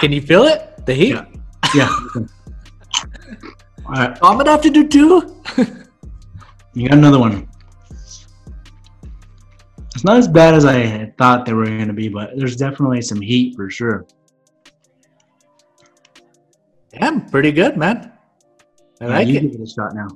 [0.00, 0.60] Can you feel it?
[0.86, 1.16] The heat?
[1.16, 1.26] Yeah.
[1.74, 1.90] yeah.
[3.88, 5.42] All right, I'm gonna have to do two.
[6.78, 7.48] you got another one.
[9.94, 13.20] It's not as bad as I thought they were gonna be, but there's definitely some
[13.20, 14.06] heat for sure.
[16.92, 18.12] Damn, pretty good, man.
[19.00, 19.42] I Yeah, like you it.
[19.42, 20.08] give it a shot now.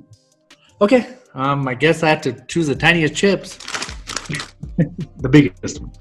[0.81, 1.17] Okay.
[1.35, 3.59] Um, I guess I have to choose the tiniest chips.
[5.17, 5.91] The biggest one.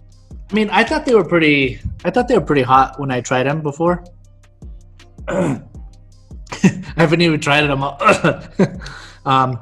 [0.50, 1.78] I mean, I thought they were pretty.
[2.04, 4.02] I thought they were pretty hot when I tried them before.
[5.28, 5.60] I
[6.96, 7.82] haven't even tried them.
[7.82, 7.98] all.
[9.26, 9.58] um,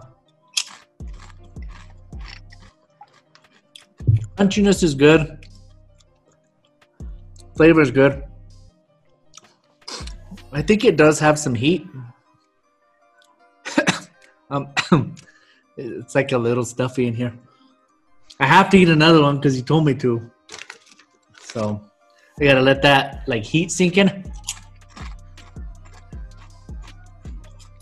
[4.41, 5.47] crunchiness is good.
[7.57, 8.25] Flavor is good.
[10.53, 11.87] I think it does have some heat.
[14.51, 14.73] um,
[15.77, 17.35] it's like a little stuffy in here.
[18.41, 20.31] I have to eat another one because you told me to.
[21.43, 21.83] So
[22.41, 24.25] I gotta let that like heat sink in.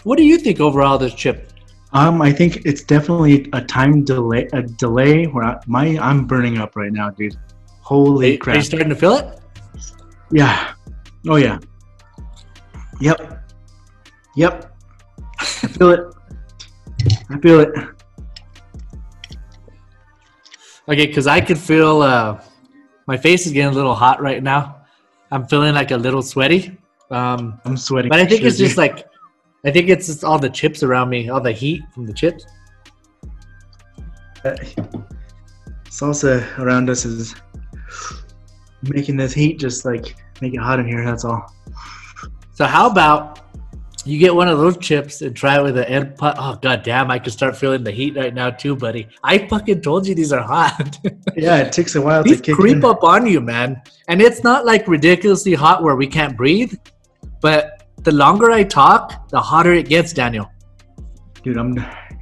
[0.02, 1.52] What do you think overall of this chip?
[1.92, 4.48] Um, I think it's definitely a time delay.
[4.52, 7.36] A delay where I, my I'm burning up right now, dude.
[7.80, 9.40] Holy Are, are you starting to feel it?
[10.30, 10.74] Yeah.
[11.28, 11.58] Oh yeah.
[13.00, 13.42] Yep.
[14.36, 14.76] Yep.
[15.40, 16.14] I feel it.
[17.30, 17.70] I feel it.
[20.88, 22.40] Okay, because I could feel uh,
[23.06, 24.82] my face is getting a little hot right now.
[25.30, 26.78] I'm feeling like a little sweaty.
[27.10, 28.08] Um, I'm sweating.
[28.08, 29.06] but I think it's Sure, just like,
[29.64, 32.46] I think it's just all the chips around me, all the heat from the chips.
[34.44, 34.76] dude.
[35.86, 37.34] salsa around us is
[38.82, 41.04] making this heat just like make it hot in here.
[41.04, 41.52] That's all.
[42.54, 43.40] So how about
[44.04, 46.36] you get one of those chips and try it with an egg pot?
[46.38, 49.08] Oh god damn, I can start feeling the heat right now too, buddy.
[49.24, 50.98] I fucking told you these are hot.
[51.36, 52.84] Yeah, it takes a while these to creep in.
[52.84, 53.80] up on you, man.
[54.08, 56.74] And it's not like ridiculously hot where we can't breathe,
[57.40, 60.50] but the longer I talk, the hotter it gets, Daniel.
[61.42, 61.74] Dude, I'm.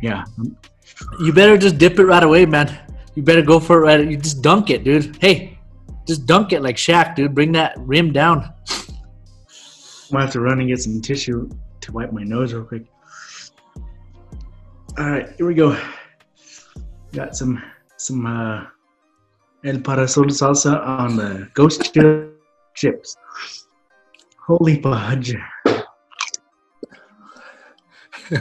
[0.03, 0.25] Yeah.
[0.39, 0.57] I'm,
[1.21, 2.79] You better just dip it right away, man.
[3.15, 4.11] You better go for it right.
[4.11, 5.17] You just dunk it, dude.
[5.21, 5.59] Hey,
[6.07, 7.35] just dunk it like Shaq, dude.
[7.35, 8.53] Bring that rim down.
[8.69, 12.85] I'm gonna have to run and get some tissue to wipe my nose real quick.
[14.99, 15.79] All right, here we go.
[17.12, 17.62] Got some
[17.97, 18.67] some uh,
[19.65, 21.93] El Parasol salsa on the ghost
[22.75, 23.17] chips.
[24.47, 25.35] Holy fudge!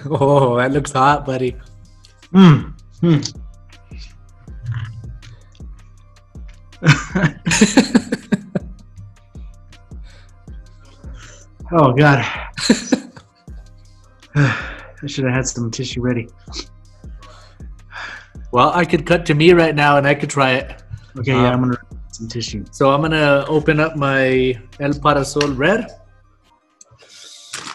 [0.06, 1.56] oh, that looks hot, buddy.
[2.32, 2.74] Mm.
[3.02, 3.41] Mm.
[11.72, 12.24] oh God!
[14.36, 16.30] I should have had some tissue ready.
[18.52, 20.84] Well, I could cut to me right now and I could try it.
[21.18, 21.80] Okay, yeah, I'm gonna
[22.71, 25.88] So I'm gonna open up my El Parasol Red.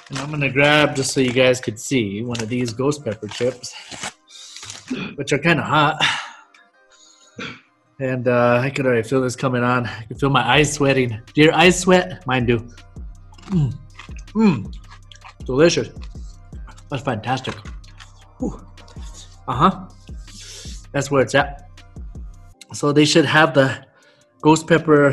[0.08, 3.28] And I'm gonna grab, just so you guys could see, one of these ghost pepper
[3.28, 3.74] chips,
[5.16, 6.02] which are kind of hot.
[8.00, 9.86] And uh, I could already feel this coming on.
[9.86, 11.20] I can feel my eyes sweating.
[11.34, 12.26] Do your eyes sweat?
[12.26, 12.58] Mine do.
[13.50, 13.74] Mmm.
[14.32, 14.74] Mmm.
[15.44, 15.90] Delicious.
[16.90, 17.54] That's fantastic.
[18.40, 18.48] Uh
[19.46, 19.88] huh.
[20.92, 21.68] That's where it's at.
[22.72, 23.84] So they should have the
[24.40, 25.12] ghost pepper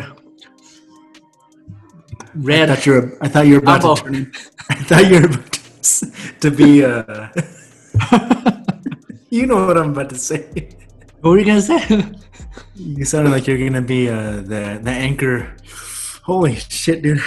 [2.19, 2.69] I red.
[2.69, 3.17] thought you were.
[3.21, 3.95] I thought you were about Apple.
[3.97, 4.15] to turn.
[4.15, 4.31] in-
[4.69, 6.11] I thought you were about to,
[6.41, 6.83] to be.
[6.85, 7.27] Uh,
[9.29, 10.69] you know what I'm about to say.
[11.21, 11.81] What were you gonna say?
[12.75, 15.55] You sounded like you're gonna be uh, the the anchor.
[16.23, 17.21] Holy shit, dude!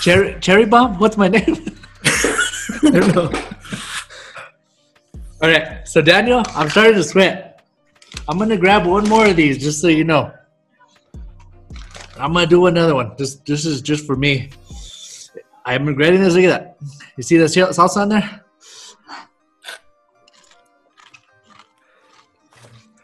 [0.00, 0.98] Cherry Cherry Bomb?
[0.98, 1.56] What's my name?
[2.84, 3.30] I don't know.
[5.42, 5.86] All right.
[5.86, 7.62] So Daniel, I'm starting to sweat.
[8.28, 10.32] I'm gonna grab one more of these just so you know.
[12.16, 13.12] I'm gonna do another one.
[13.18, 14.50] This this is just for me.
[15.64, 16.34] I'm regretting this.
[16.34, 16.78] Look at that.
[17.16, 18.44] You see the sal- salsa on there?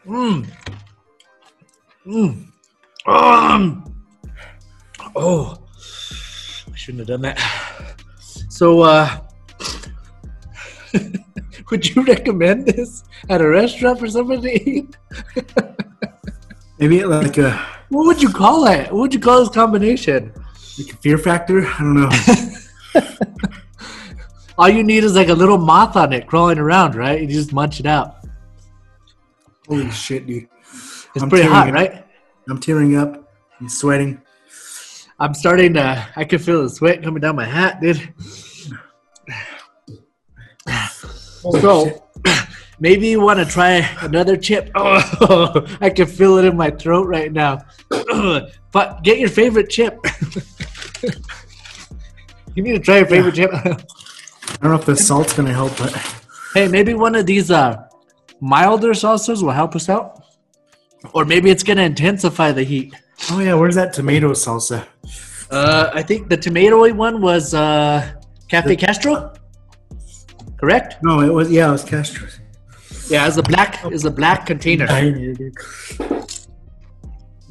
[0.05, 0.47] Mmm.
[2.05, 2.45] Mmm.
[3.05, 3.95] Um.
[5.15, 5.57] Oh.
[6.71, 7.39] I shouldn't have done that.
[8.49, 9.19] So, uh,
[11.71, 14.97] would you recommend this at a restaurant for somebody to eat?
[16.79, 17.59] Maybe like a,
[17.91, 18.89] What would you call it?
[18.89, 20.31] What would you call this combination?
[20.79, 21.67] like fear factor.
[21.67, 22.09] I don't know.
[24.57, 27.19] All you need is like a little moth on it crawling around, right?
[27.19, 28.15] You just munch it out.
[29.67, 30.47] Holy shit, dude!
[31.13, 31.73] It's I'm pretty hot, up.
[31.73, 32.05] right?
[32.47, 33.29] I'm tearing up.
[33.59, 34.21] I'm sweating.
[35.19, 36.07] I'm starting to.
[36.15, 38.13] I can feel the sweat coming down my hat, dude.
[41.43, 42.01] Holy So shit.
[42.81, 44.69] Maybe you want to try another chip.
[45.23, 47.59] Oh, I can feel it in my throat right now.
[48.71, 49.99] but get your favorite chip.
[52.55, 53.51] you need to try your favorite chip.
[53.53, 53.77] I
[54.61, 55.93] don't know if the salt's gonna help, but
[56.53, 57.87] hey, maybe one of these uh,
[58.41, 60.23] milder salsas will help us out.
[61.13, 62.93] Or maybe it's going to intensify the heat.
[63.31, 64.85] oh yeah, where's that tomato salsa?
[65.49, 68.13] Uh, I think the tomatoey one was uh,
[68.47, 69.33] Cafe Castro.
[70.57, 70.97] Correct?
[71.01, 72.40] No, it was yeah, it was Castro's.
[73.11, 74.87] Yeah, it's a black is a black container.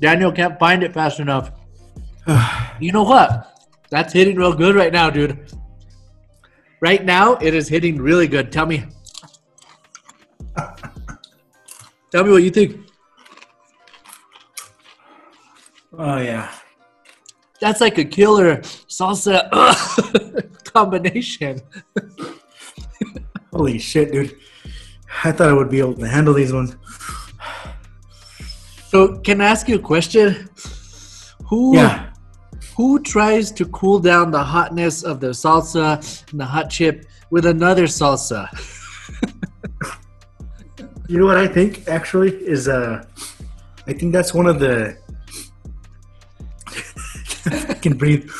[0.01, 1.53] Daniel can't find it fast enough.
[2.81, 3.69] You know what?
[3.91, 5.53] That's hitting real good right now, dude.
[6.81, 8.51] Right now, it is hitting really good.
[8.51, 8.85] Tell me.
[12.11, 12.87] Tell me what you think.
[15.93, 16.51] oh yeah.
[17.61, 19.51] That's like a killer salsa
[20.73, 21.61] combination.
[23.53, 24.39] Holy shit, dude.
[25.25, 26.77] I thought I would be able to handle these ones.
[28.89, 30.49] So, can I ask you a question?
[31.49, 32.07] Who Yeah.
[32.77, 35.99] who tries to cool down the hotness of the salsa
[36.31, 38.49] and the hot chip with another salsa?
[41.09, 43.05] You know what I think actually is uh
[43.87, 44.97] I think that's one of the
[47.47, 48.31] I can breathe.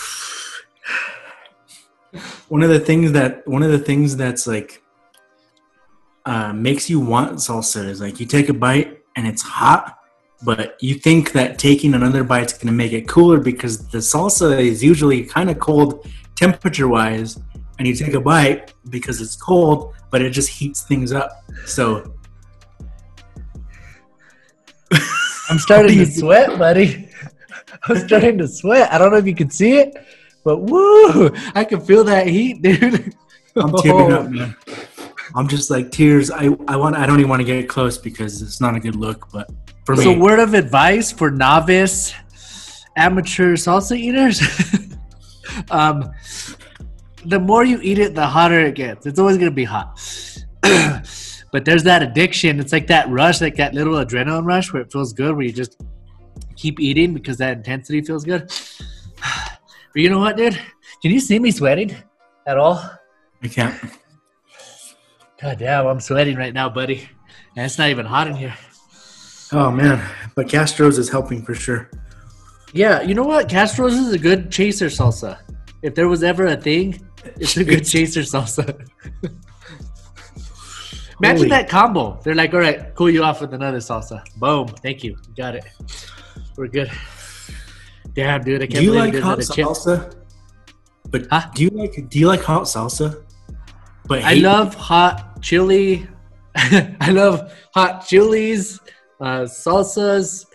[2.49, 4.83] One of the things that one of the things that's like
[6.27, 9.99] uh, makes you want salsa is like you take a bite and it's hot,
[10.45, 14.83] but you think that taking another bite's gonna make it cooler because the salsa is
[14.83, 16.07] usually kind of cold
[16.37, 17.39] temperature wise,
[17.79, 21.45] and you take a bite because it's cold, but it just heats things up.
[21.67, 22.15] So
[25.51, 27.09] I'm starting to sweat, buddy.
[27.85, 28.93] I'm starting to sweat.
[28.93, 29.95] I don't know if you can see it,
[30.45, 31.31] but woo!
[31.55, 33.15] I can feel that heat, dude.
[33.57, 34.57] I'm tearing up, man.
[35.35, 36.31] I'm just like tears.
[36.31, 36.97] I, I want.
[36.97, 39.31] I don't even want to get close because it's not a good look.
[39.33, 39.51] But
[39.85, 42.15] for me, So, word of advice for novice,
[42.97, 44.41] amateur salsa eaters:
[45.71, 46.11] um,
[47.25, 49.07] the more you eat it, the hotter it gets.
[49.07, 50.01] It's always gonna be hot.
[51.53, 52.61] but there's that addiction.
[52.61, 55.53] It's like that rush, like that little adrenaline rush, where it feels good, where you
[55.53, 55.81] just
[56.57, 58.53] keep eating because that intensity feels good.
[59.93, 60.55] But you know what, dude?
[61.03, 61.97] Can you see me sweating
[62.47, 62.81] at all?
[63.43, 63.75] I can't.
[65.43, 67.09] God damn, I'm sweating right now, buddy.
[67.57, 68.55] And it's not even hot in here.
[69.53, 70.01] Oh man,
[70.37, 71.91] but Castro's is helping for sure.
[72.73, 73.49] Yeah, you know what?
[73.49, 75.39] Castro's is a good chaser salsa.
[75.83, 77.01] If there was ever a thing,
[77.37, 78.87] it's a good chaser salsa.
[81.23, 82.21] Imagine Holy- that combo.
[82.23, 84.23] They're like, all right, cool you off with another salsa.
[84.37, 84.69] Boom.
[84.69, 85.17] Thank you.
[85.37, 85.65] Got it.
[86.57, 86.91] We're good.
[88.15, 88.63] Damn, dude.
[88.63, 89.67] I can't Do you believe like hot not a chip.
[89.67, 90.15] salsa?
[91.11, 91.51] But Huh?
[91.55, 93.23] do you like do you like hot salsa?
[94.07, 96.09] But I love hot chili.
[96.57, 98.81] I love hot chilies,
[99.21, 100.47] uh, salsas.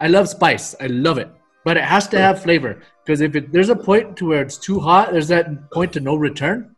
[0.00, 0.74] I love spice.
[0.80, 1.30] I love it,
[1.64, 2.82] but it has to have flavor.
[3.04, 6.00] Because if it, there's a point to where it's too hot, there's that point to
[6.00, 6.74] no return,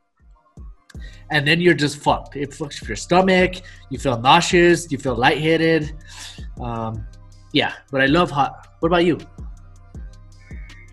[1.31, 2.37] and then you're just fucked.
[2.37, 3.57] It fucks with your stomach.
[3.91, 4.91] You feel nauseous.
[4.91, 5.93] You feel lightheaded.
[6.61, 7.07] Um,
[7.53, 8.69] yeah, but I love hot.
[8.81, 9.19] What about you?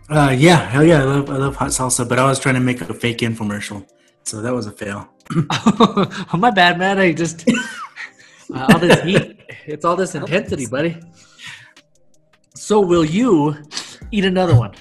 [0.09, 2.07] Uh, yeah, hell yeah, I love I love hot salsa.
[2.07, 3.85] But I was trying to make a fake infomercial,
[4.29, 5.09] so that was a fail.
[5.51, 6.99] oh, my bad, man.
[6.99, 7.49] I just
[8.53, 9.39] uh, all this heat.
[9.65, 10.97] It's all this intensity, buddy.
[12.55, 13.55] So, will you
[14.11, 14.73] eat another one?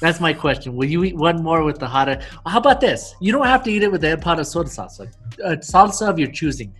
[0.00, 0.76] That's my question.
[0.76, 2.22] Will you eat one more with the hot?
[2.46, 3.14] How about this?
[3.20, 5.10] You don't have to eat it with the empanada soda salsa.
[5.42, 6.74] A salsa of your choosing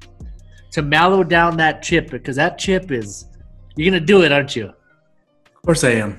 [0.72, 3.26] to mellow down that chip because that chip is.
[3.76, 4.66] You're gonna do it, aren't you?
[4.66, 6.18] Of course I am.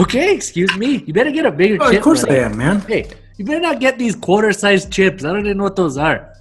[0.00, 1.02] Okay, excuse me.
[1.06, 1.98] You better get a bigger Oh, chip.
[1.98, 2.40] of course buddy.
[2.40, 2.80] I am, man.
[2.80, 5.24] Hey, you better not get these quarter-sized chips.
[5.24, 6.32] I don't even know what those are.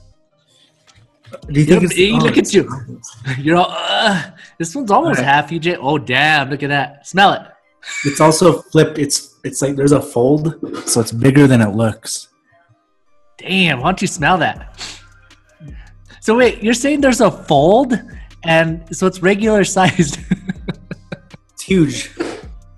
[1.48, 2.70] Do you think look at you.
[3.40, 5.78] You're all, uh, this one's almost half EJ.
[5.82, 6.50] Oh, damn.
[6.50, 7.08] Look at that.
[7.08, 7.42] Smell it.
[8.06, 8.98] It's also flipped.
[8.98, 10.56] It's it's like there's a fold,
[10.88, 12.30] so it's bigger than it looks.
[13.38, 14.80] Damn, why don't you smell that?
[16.22, 18.00] So wait, you're saying there's a fold,
[18.44, 20.20] and so it's regular sized?
[21.52, 22.10] It's huge.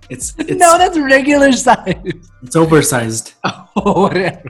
[0.09, 1.95] It's it's no, that's regular size.
[2.43, 3.33] it's oversized.
[3.77, 4.49] Oh, whatever.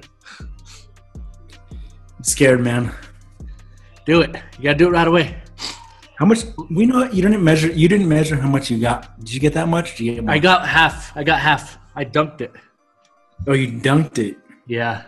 [1.19, 2.93] I'm scared, man.
[4.05, 4.35] Do it.
[4.59, 5.41] You gotta do it right away.
[6.17, 6.43] How much?
[6.69, 7.71] We know you didn't measure.
[7.71, 9.19] You didn't measure how much you got.
[9.19, 9.97] Did you get that much?
[9.97, 10.35] Did you get more?
[10.35, 11.11] I got half.
[11.17, 11.79] I got half.
[11.95, 12.53] I dunked it.
[13.47, 14.37] Oh, you dunked it.
[14.67, 15.03] Yeah.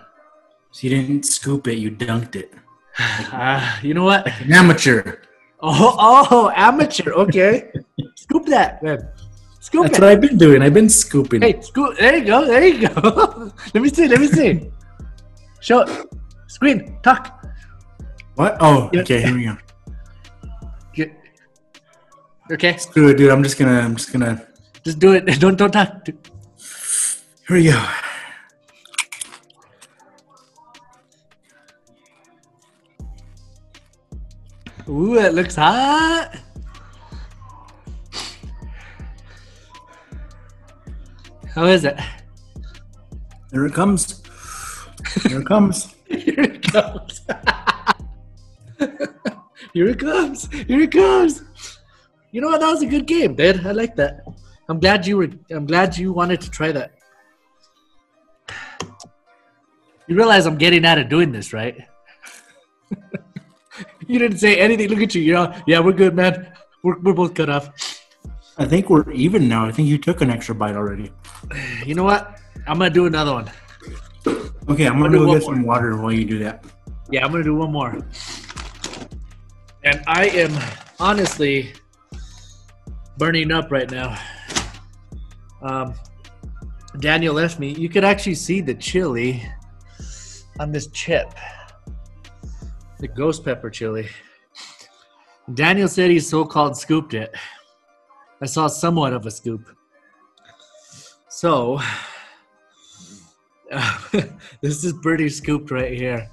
[0.71, 1.77] So you didn't scoop it.
[1.77, 2.53] You dunked it.
[3.31, 4.25] Uh, you know what?
[4.41, 5.17] An amateur.
[5.61, 5.95] Oh,
[6.31, 7.11] oh, amateur.
[7.13, 7.71] Okay.
[8.15, 9.07] Scoop that, man.
[9.67, 10.01] Scoop That's it.
[10.01, 10.61] what I've been doing.
[10.61, 11.41] I've been scooping.
[11.41, 11.97] Hey, scoop.
[11.97, 12.45] There you go.
[12.47, 13.51] There you go.
[13.73, 14.07] let me see.
[14.07, 14.71] Let me see.
[15.59, 15.83] Show.
[16.47, 16.97] Screen.
[17.03, 17.43] Talk.
[18.35, 18.55] What?
[18.61, 19.01] Oh, Yeah.
[19.01, 19.21] okay.
[19.23, 19.57] Here we go.
[20.93, 21.11] Get.
[22.49, 22.77] Okay.
[22.77, 23.29] Screw it, dude.
[23.29, 23.77] I'm just gonna.
[23.81, 24.41] I'm just gonna.
[24.85, 25.25] Just do it.
[25.41, 26.07] Don't don't talk.
[26.07, 26.15] Here
[27.49, 27.83] we go.
[34.87, 36.37] Ooh, it looks hot.
[41.57, 41.99] How is it?
[43.51, 44.21] Here it comes.
[45.23, 45.95] Here it comes.
[46.07, 47.21] Here it comes.
[49.73, 50.51] Here it comes.
[50.51, 51.41] Here it comes.
[52.31, 52.59] You know what?
[52.59, 53.65] That was a good game, dude.
[53.65, 54.23] I like that.
[54.69, 55.29] I'm glad you were.
[55.49, 56.91] I'm glad you wanted to try that.
[60.05, 61.75] You realize I'm getting out of doing this, right?
[64.07, 64.89] you didn't say anything.
[64.89, 65.23] Look at you.
[65.23, 66.53] You're all, yeah, we're good, man.
[66.83, 67.96] We're, we're both cut off.
[68.59, 69.65] I think we're even now.
[69.65, 71.11] I think you took an extra bite already.
[71.85, 72.39] You know what?
[72.65, 73.51] I'm gonna do another one.
[74.69, 76.65] Okay, I'm I'll gonna do go get some water while you do that.
[77.11, 77.97] Yeah, I'm gonna do one more.
[79.83, 80.51] And I am
[80.99, 81.73] honestly
[83.17, 84.19] burning up right now.
[85.61, 85.93] Um,
[86.99, 87.73] Daniel left me.
[87.73, 89.47] You could actually see the chili
[90.59, 91.31] on this chip,
[92.99, 94.09] the ghost pepper chili.
[95.53, 97.33] Daniel said he so-called scooped it.
[98.41, 99.67] I saw somewhat of a scoop.
[101.29, 101.79] So,
[104.61, 106.29] this is pretty scooped right here.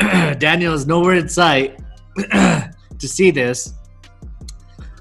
[0.38, 1.78] Daniel is nowhere in sight
[2.16, 3.74] to see this,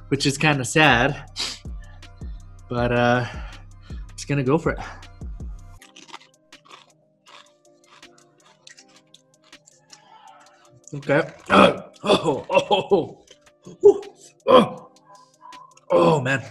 [0.10, 1.30] which is kind of sad.
[2.70, 3.26] But uh,
[3.90, 4.80] I'm just gonna go for it.
[10.94, 11.22] Okay.
[12.08, 13.26] Oh, oh,
[13.66, 14.02] oh,
[14.48, 14.85] oh,
[15.92, 16.42] oh, man,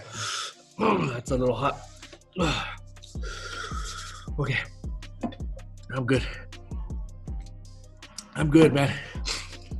[0.77, 1.79] that's a little hot.
[4.37, 4.57] Okay,
[5.95, 6.23] I'm good.
[8.35, 8.93] I'm good, man.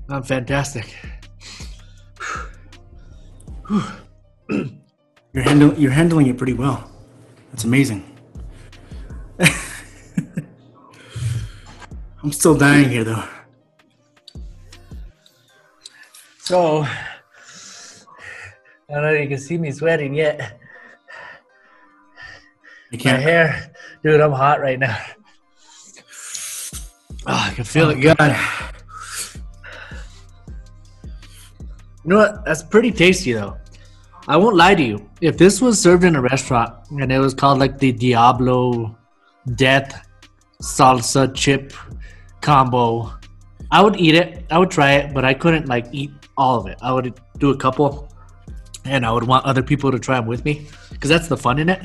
[0.07, 0.95] I'm fantastic.
[5.35, 5.75] You're handling.
[5.77, 6.89] You're handling it pretty well.
[7.51, 8.03] That's amazing.
[12.23, 13.23] I'm still dying here, though.
[16.39, 16.85] So,
[18.89, 20.39] I don't know if you can see me sweating yet.
[20.41, 20.51] I
[22.91, 23.21] My can't.
[23.21, 23.73] hair,
[24.03, 24.97] dude, I'm hot right now.
[27.27, 28.01] Oh, I can feel Oh, it.
[28.01, 28.37] God.
[32.03, 32.45] You know what?
[32.45, 33.57] That's pretty tasty, though.
[34.27, 35.09] I won't lie to you.
[35.21, 38.95] If this was served in a restaurant and it was called like the Diablo
[39.55, 40.07] Death
[40.61, 41.73] Salsa Chip
[42.41, 43.11] Combo,
[43.71, 44.45] I would eat it.
[44.51, 46.77] I would try it, but I couldn't like eat all of it.
[46.81, 48.07] I would do a couple,
[48.85, 51.59] and I would want other people to try them with me because that's the fun
[51.59, 51.81] in it.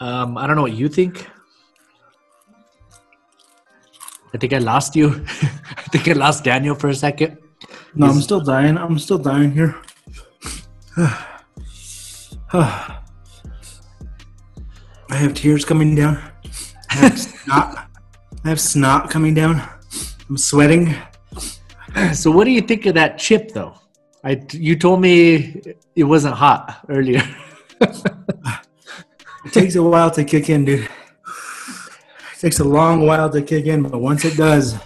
[0.00, 1.28] Um, I don't know what you think.
[4.34, 5.08] I think I lost you.
[5.42, 7.38] I think I lost Daniel for a second.
[7.94, 8.78] No, I'm still dying.
[8.78, 9.76] I'm still dying here.
[12.54, 13.00] I
[15.10, 16.18] have tears coming down.
[16.90, 17.88] I have snot.
[18.44, 19.62] I have snot coming down.
[20.28, 20.94] I'm sweating.
[22.14, 23.81] So, what do you think of that chip, though?
[24.24, 25.62] I you told me
[25.96, 27.22] it wasn't hot earlier.
[29.44, 30.84] It takes a while to kick in, dude.
[30.84, 30.90] It
[32.38, 34.80] takes a long while to kick in, but once it does, it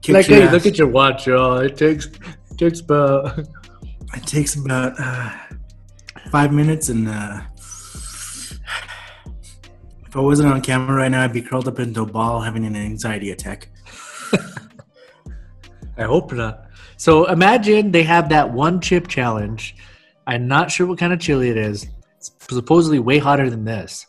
[0.00, 0.52] kicks like, hey, ass.
[0.52, 1.58] look at your watch, y'all.
[1.58, 3.38] It takes it takes about
[4.14, 5.30] It takes about uh,
[6.30, 7.40] five minutes, and uh,
[10.06, 12.64] if I wasn't on camera right now, I'd be curled up into a ball having
[12.64, 13.68] an anxiety attack.
[15.98, 16.65] I hope not.
[16.96, 19.76] So imagine they have that one chip challenge.
[20.26, 21.86] I'm not sure what kind of chili it is.
[22.16, 24.06] It's supposedly way hotter than this.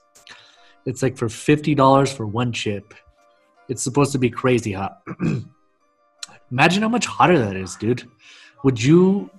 [0.85, 2.93] It's like for fifty dollars for one chip.
[3.67, 5.01] It's supposed to be crazy hot.
[6.51, 8.07] imagine how much hotter that is, dude.
[8.63, 9.29] Would you,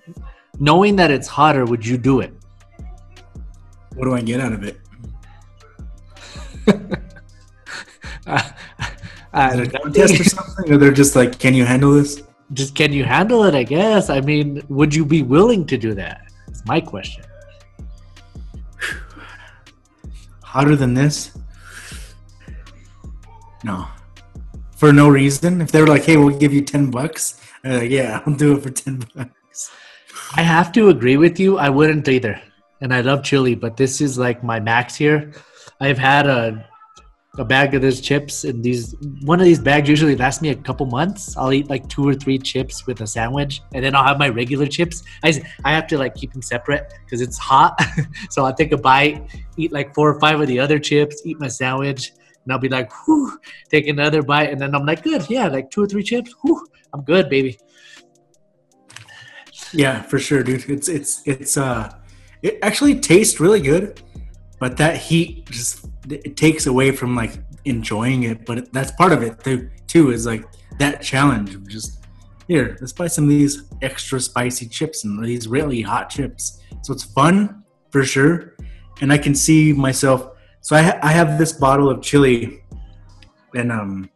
[0.59, 2.33] knowing that it's hotter, would you do it?
[3.95, 4.79] What do I get out of it?
[8.27, 8.39] Uh,
[9.53, 10.71] Is it a contest or something?
[10.71, 12.21] Or they're just like, can you handle this?
[12.53, 13.53] Just can you handle it?
[13.53, 14.09] I guess.
[14.09, 16.31] I mean, would you be willing to do that?
[16.47, 17.23] It's my question.
[20.43, 21.37] Hotter than this?
[23.63, 23.87] No.
[24.75, 25.61] For no reason.
[25.61, 28.63] If they were like, hey, we'll give you 10 bucks, I'm yeah, I'll do it
[28.63, 29.71] for 10 bucks.
[30.35, 31.57] I have to agree with you.
[31.57, 32.41] I wouldn't either.
[32.81, 35.33] And I love chili, but this is like my max here.
[35.81, 36.65] I've had a
[37.37, 40.55] a bag of these chips and these one of these bags usually lasts me a
[40.55, 41.37] couple months.
[41.37, 44.29] I'll eat like two or three chips with a sandwich and then I'll have my
[44.29, 45.03] regular chips.
[45.23, 47.79] I, I have to like keep them separate because it's hot.
[48.31, 51.39] so I'll take a bite, eat like four or five of the other chips, eat
[51.39, 52.13] my sandwich,
[52.43, 55.69] and I'll be like, whew, take another bite, and then I'm like, good, yeah, like
[55.69, 57.59] two or three chips, whew, I'm good, baby.
[59.71, 60.67] Yeah, for sure, dude.
[60.67, 61.93] It's it's it's uh
[62.41, 64.01] it actually tastes really good,
[64.59, 67.33] but that heat just it takes away from like
[67.65, 68.45] enjoying it.
[68.45, 69.69] But that's part of it too.
[69.87, 70.45] Too is like
[70.79, 72.05] that challenge of just
[72.47, 72.77] here.
[72.79, 76.61] Let's buy some of these extra spicy chips and these really hot chips.
[76.81, 78.55] So it's fun for sure,
[79.01, 80.31] and I can see myself.
[80.61, 82.63] So I ha- I have this bottle of chili,
[83.55, 84.09] and um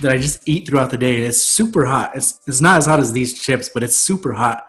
[0.00, 1.22] that I just eat throughout the day.
[1.22, 2.16] It's super hot.
[2.16, 4.66] It's it's not as hot as these chips, but it's super hot.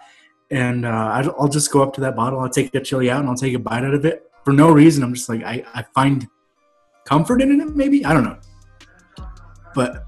[0.52, 2.40] And uh, I'll just go up to that bottle.
[2.40, 4.72] I'll take the chili out and I'll take a bite out of it for no
[4.72, 5.04] reason.
[5.04, 6.28] I'm just like I I find
[7.06, 7.76] comfort in it.
[7.76, 8.38] Maybe I don't know.
[9.76, 10.06] But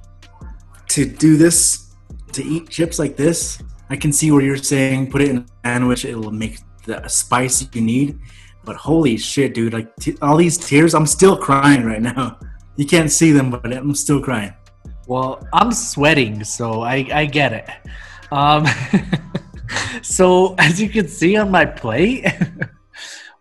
[0.90, 1.94] to do this,
[2.34, 5.46] to eat chips like this, I can see where you're saying put it in a
[5.64, 6.06] sandwich.
[6.06, 8.20] It will make the spice you need.
[8.64, 9.74] But holy shit, dude!
[9.74, 12.40] Like t- all these tears, I'm still crying right now.
[12.78, 14.54] You can't see them, but I'm still crying.
[15.08, 17.70] Well, I'm sweating, so I, I get it.
[18.32, 18.66] Um,
[20.02, 22.26] so as you can see on my plate,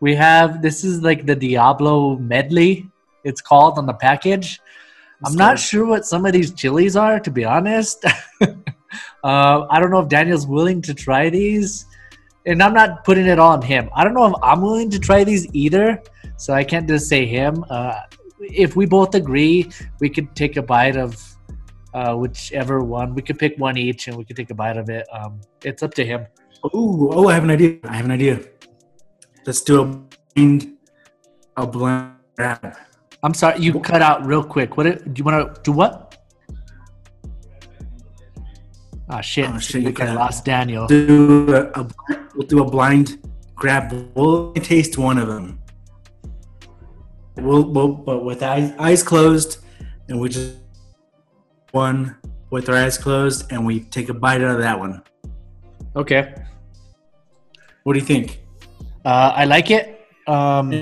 [0.05, 2.87] we have this is like the Diablo medley.
[3.25, 4.61] It's called on the package.
[5.25, 8.05] I'm not sure what some of these chilies are, to be honest.
[8.43, 11.87] uh, I don't know if Daniel's willing to try these,
[12.45, 13.89] and I'm not putting it on him.
[13.95, 16.03] I don't know if I'm willing to try these either,
[16.37, 17.65] so I can't just say him.
[17.71, 18.01] Uh,
[18.41, 21.17] if we both agree, we could take a bite of
[21.95, 23.15] uh, whichever one.
[23.15, 25.07] We could pick one each, and we could take a bite of it.
[25.11, 26.27] Um, it's up to him.
[26.63, 27.29] Oh, oh!
[27.29, 27.79] I have an idea.
[27.85, 28.41] I have an idea.
[29.47, 29.85] Let's do a
[30.35, 30.77] blind,
[31.57, 32.77] a blind grab.
[33.23, 34.77] I'm sorry, you cut out real quick.
[34.77, 35.73] What do you want to do?
[35.73, 36.17] What?
[39.09, 39.49] Ah shit!
[39.51, 40.17] Oh, shit, you I cut out.
[40.17, 40.87] lost Daniel.
[40.87, 41.89] Do a, a,
[42.35, 43.19] we'll do a blind
[43.55, 43.93] grab.
[44.15, 45.59] We'll taste one of them.
[47.37, 49.59] We'll, we'll but with eyes, eyes closed,
[50.09, 50.57] and we just
[51.73, 52.17] one
[52.51, 55.03] with our eyes closed, and we take a bite out of that one.
[55.97, 56.35] Okay,
[57.83, 58.44] What do you think?
[59.05, 60.01] Uh, I like it.
[60.27, 60.73] Um,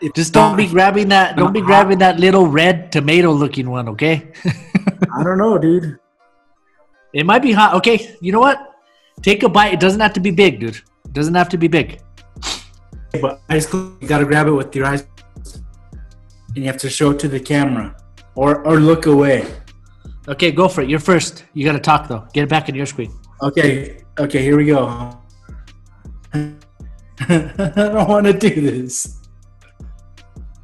[0.00, 1.36] It's just don't be grabbing that.
[1.36, 3.88] Don't be grabbing that little red tomato-looking one.
[3.90, 4.32] Okay.
[5.16, 5.98] I don't know, dude.
[7.12, 7.74] it might be hot.
[7.74, 8.58] Okay, you know what?
[9.22, 9.72] Take a bite.
[9.74, 10.76] It doesn't have to be big, dude.
[11.04, 12.00] It doesn't have to be big.
[13.20, 14.02] But eyes closed.
[14.02, 15.06] You gotta grab it with your eyes,
[16.54, 17.94] and you have to show it to the camera,
[18.34, 19.46] or or look away.
[20.28, 20.88] Okay, go for it.
[20.90, 21.44] You're first.
[21.54, 22.26] You got to talk though.
[22.32, 23.12] Get it back in your screen.
[23.42, 25.16] Okay, okay, here we go.
[27.28, 29.20] I don't want to do this.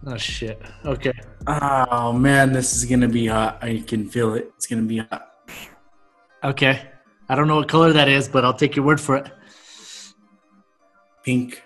[0.07, 0.61] Oh shit.
[0.85, 1.13] Okay.
[1.47, 3.59] Oh man, this is gonna be hot.
[3.63, 4.53] I can feel it.
[4.57, 5.33] It's gonna be hot.
[6.45, 6.89] Okay.
[7.29, 9.31] I don't know what color that is, but I'll take your word for it.
[11.25, 11.63] Pink.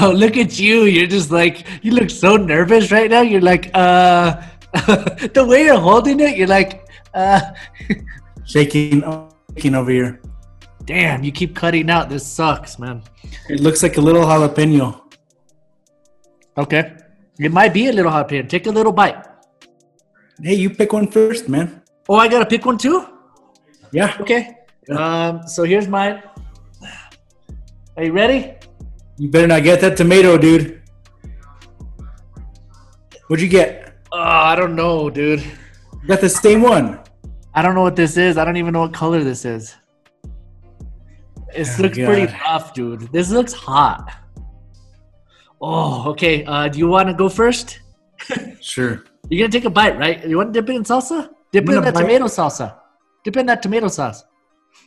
[0.00, 0.84] Oh, look at you.
[0.84, 3.20] You're just like, you look so nervous right now.
[3.20, 7.40] You're like, uh, the way you're holding it, you're like, uh,
[8.44, 9.02] Shaking,
[9.54, 10.20] shaking over here.
[10.84, 12.08] Damn, you keep cutting out.
[12.08, 13.02] This sucks, man.
[13.48, 15.00] It looks like a little jalapeno.
[16.56, 16.96] Okay.
[17.38, 18.42] It might be a little hot here.
[18.42, 19.24] Take a little bite.
[20.40, 21.82] Hey, you pick one first, man.
[22.08, 23.06] Oh, I got to pick one too?
[23.92, 24.16] Yeah.
[24.20, 24.58] Okay.
[24.90, 26.22] Um, so here's mine.
[27.96, 28.54] Are you ready?
[29.18, 30.82] You better not get that tomato, dude.
[33.28, 33.96] What'd you get?
[34.12, 35.40] Oh, I don't know, dude.
[35.40, 37.00] You got the same one.
[37.54, 38.36] I don't know what this is.
[38.36, 39.76] I don't even know what color this is.
[41.56, 42.40] This Oh, looks pretty God.
[42.46, 43.12] rough, dude.
[43.12, 44.10] This looks hot.
[45.60, 46.44] Oh, okay.
[46.44, 47.80] Uh, do you want to go first?
[48.60, 49.04] Sure.
[49.28, 50.24] You're gonna take a bite, right?
[50.26, 51.28] You want to dip it in salsa?
[51.52, 52.76] Dip it in that bite- tomato salsa.
[53.22, 54.24] Dip in that tomato sauce.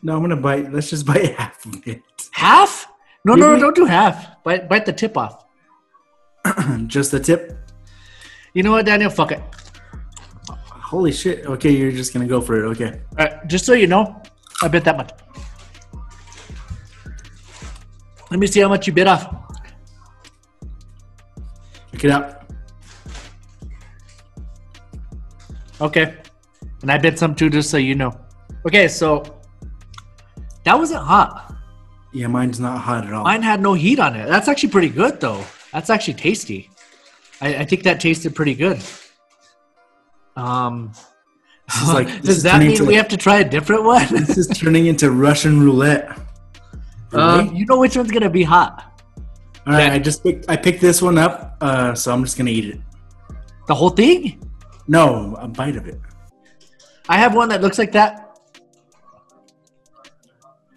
[0.02, 0.72] No, I'm gonna bite.
[0.74, 2.02] Let's just bite half of it.
[2.32, 2.88] Half?
[3.24, 3.62] No, no, no, Really?
[3.62, 4.44] don't do half.
[4.44, 5.46] Bite, bite the tip off.
[6.88, 7.56] just the tip.
[8.54, 9.10] You know what, Daniel?
[9.12, 9.42] Fuck it.
[10.50, 11.46] Holy shit.
[11.46, 12.68] Okay, you're just gonna go for it.
[12.72, 13.00] Okay.
[13.20, 14.22] All right, just so you know,
[14.64, 15.12] I bit that much.
[18.30, 19.34] Let me see how much you bit off.
[21.92, 22.44] Check it out.
[25.80, 26.16] Okay.
[26.82, 28.14] And I bit some too, just so you know.
[28.66, 29.24] Okay, so
[30.64, 31.56] that wasn't hot.
[32.14, 33.24] Yeah, mine's not hot at all.
[33.24, 34.28] Mine had no heat on it.
[34.28, 35.44] That's actually pretty good, though.
[35.72, 36.70] That's actually tasty.
[37.42, 38.82] I, I think that tasted pretty good.
[40.36, 40.92] Um,
[41.88, 44.06] like does that mean we like- have to try a different one?
[44.12, 46.18] this is turning into Russian roulette.
[47.14, 49.02] Um, you know which one's gonna be hot?
[49.66, 52.52] All right, I just picked, I picked this one up, uh, so I'm just gonna
[52.52, 52.80] eat it.
[53.68, 54.42] The whole thing?
[54.88, 56.00] No, a bite of it.
[57.10, 58.40] I have one that looks like that.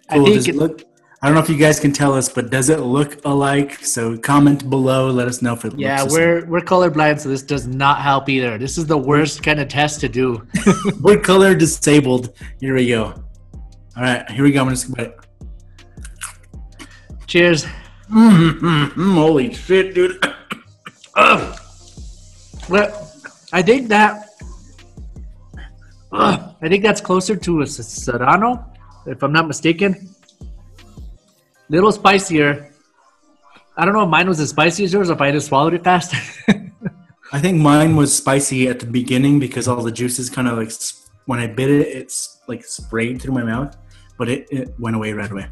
[0.09, 0.83] I think it look?
[1.23, 3.85] I don't know if you guys can tell us, but does it look alike?
[3.85, 5.09] So comment below.
[5.11, 8.57] Let us know if it yeah, we're we're colorblind, so this does not help either.
[8.57, 10.45] This is the worst kind of test to do.
[11.01, 12.35] we're color disabled.
[12.59, 13.13] Here we go.
[13.95, 14.63] All right, here we go.
[14.63, 15.13] I'm just gonna.
[17.31, 17.65] Cheers.
[18.11, 19.13] Mm-hmm.
[19.15, 20.19] Holy shit, dude!
[22.69, 23.11] Well,
[23.51, 24.29] I think that
[26.11, 26.55] Ugh.
[26.61, 28.65] I think that's closer to a serrano,
[29.05, 30.09] if I'm not mistaken.
[31.69, 32.69] Little spicier.
[33.77, 35.73] I don't know if mine was as spicy as yours, or if I just swallowed
[35.73, 36.13] it fast.
[37.31, 40.71] I think mine was spicy at the beginning because all the juices kind of like
[41.25, 43.77] when I bit it, it's like sprayed through my mouth,
[44.17, 45.47] but it, it went away right away.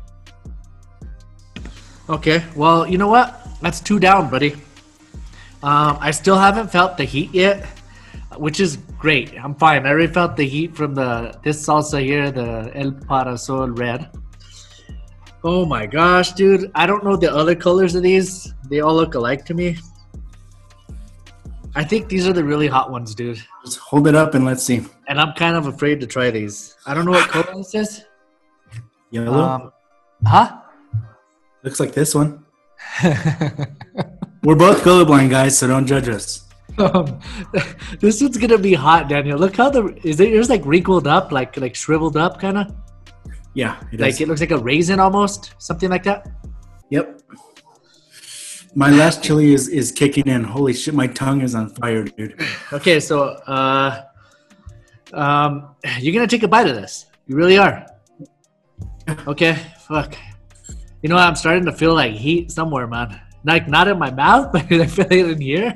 [2.10, 3.48] Okay, well, you know what?
[3.62, 4.54] That's two down, buddy.
[5.62, 7.66] Um, I still haven't felt the heat yet,
[8.38, 9.34] which is great.
[9.38, 9.86] I'm fine.
[9.86, 14.10] I already felt the heat from the this salsa here, the El Parasol Red.
[15.44, 16.72] Oh my gosh, dude!
[16.76, 18.54] I don't know the other colors of these.
[18.70, 19.78] They all look alike to me.
[21.76, 23.42] I think these are the really hot ones, dude.
[23.64, 24.82] Just hold it up and let's see.
[25.08, 26.76] And I'm kind of afraid to try these.
[26.86, 28.04] I don't know what color this is.
[29.12, 29.72] Yellow Um,
[30.26, 30.60] huh?
[31.64, 32.46] Looks like this one.
[34.44, 36.46] We're both colorblind, guys, so don't judge us.
[36.78, 37.20] Um,
[38.00, 39.38] this one's gonna be hot, Daniel.
[39.38, 40.30] Look how the is it?
[40.30, 42.74] Yours like wrinkled up, like like shriveled up, kind of.
[43.54, 44.22] Yeah, it Like is.
[44.22, 46.30] it looks like a raisin almost, something like that.
[46.90, 47.22] Yep.
[48.76, 50.44] My last chili is is kicking in.
[50.44, 52.40] Holy shit, my tongue is on fire, dude.
[52.72, 54.04] Okay, so uh,
[55.12, 57.08] um, you're gonna take a bite of this.
[57.28, 57.86] You really are.
[59.28, 59.58] Okay,
[59.88, 60.16] fuck.
[61.02, 61.18] You know?
[61.18, 63.20] I'm starting to feel like heat somewhere, man.
[63.44, 65.74] Like not in my mouth, but I feel it in here.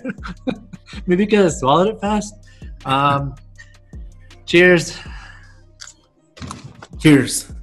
[1.08, 2.34] Maybe because I swallowed it fast.
[2.86, 3.36] Um,
[4.46, 4.98] cheers.
[7.00, 7.54] Cheers.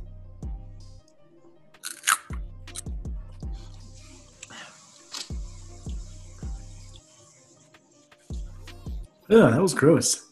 [9.31, 10.27] Ugh, that was gross.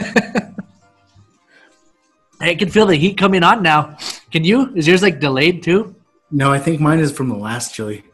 [2.40, 3.96] I can feel the heat coming on now.
[4.32, 4.74] Can you?
[4.74, 5.94] Is yours like delayed too?
[6.34, 8.04] No, I think mine is from the last chili.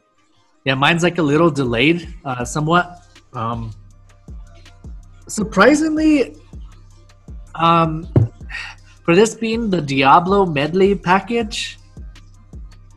[0.65, 3.07] Yeah, mine's like a little delayed, uh, somewhat.
[3.33, 3.71] Um,
[5.29, 6.35] surprisingly,
[7.55, 8.09] um,
[9.05, 11.79] for this being the Diablo medley package,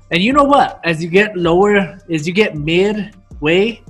[0.09, 0.81] and you know what?
[0.83, 3.83] As you get lower, as you get midway,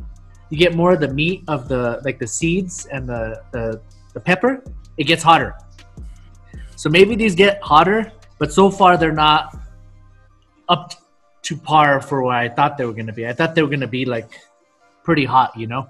[0.50, 3.82] you get more of the meat of the like the seeds and the the,
[4.14, 4.64] the pepper.
[4.98, 5.56] It gets hotter.
[6.76, 9.58] So maybe these get hotter, but so far they're not
[10.68, 11.01] up
[11.44, 13.28] to par for what I thought they were going to be.
[13.28, 14.30] I thought they were going to be like
[15.04, 15.90] pretty hot, you know.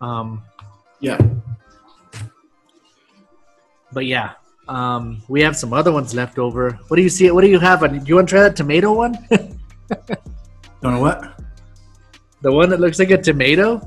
[0.00, 0.42] Um,
[1.00, 1.18] Yeah.
[3.92, 4.32] but yeah,
[4.68, 6.70] um, we have some other ones left over.
[6.88, 7.30] What do you see?
[7.30, 7.80] What do you have?
[7.80, 9.14] Do you want to try that tomato one?
[10.82, 11.32] Don't know what?
[12.42, 13.80] the one that looks like a tomato?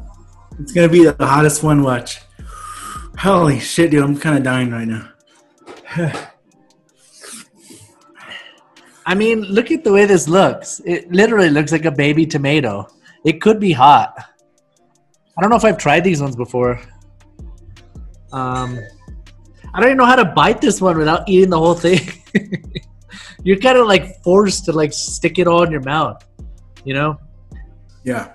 [0.60, 1.84] It's gonna be the hottest one.
[1.84, 2.20] Watch.
[3.18, 4.04] Holy shit, dude!
[4.04, 5.10] I'm kind of dying right now.
[9.10, 10.82] I mean, look at the way this looks.
[10.86, 12.88] It literally looks like a baby tomato.
[13.26, 14.14] It could be hot.
[15.36, 16.80] I don't know if I've tried these ones before.
[18.32, 18.80] Um,
[19.74, 22.02] I don't even know how to bite this one without eating the whole thing.
[23.44, 26.24] You're kind of like forced to like stick it all in your mouth,
[26.84, 27.18] you know,
[28.04, 28.34] Yeah.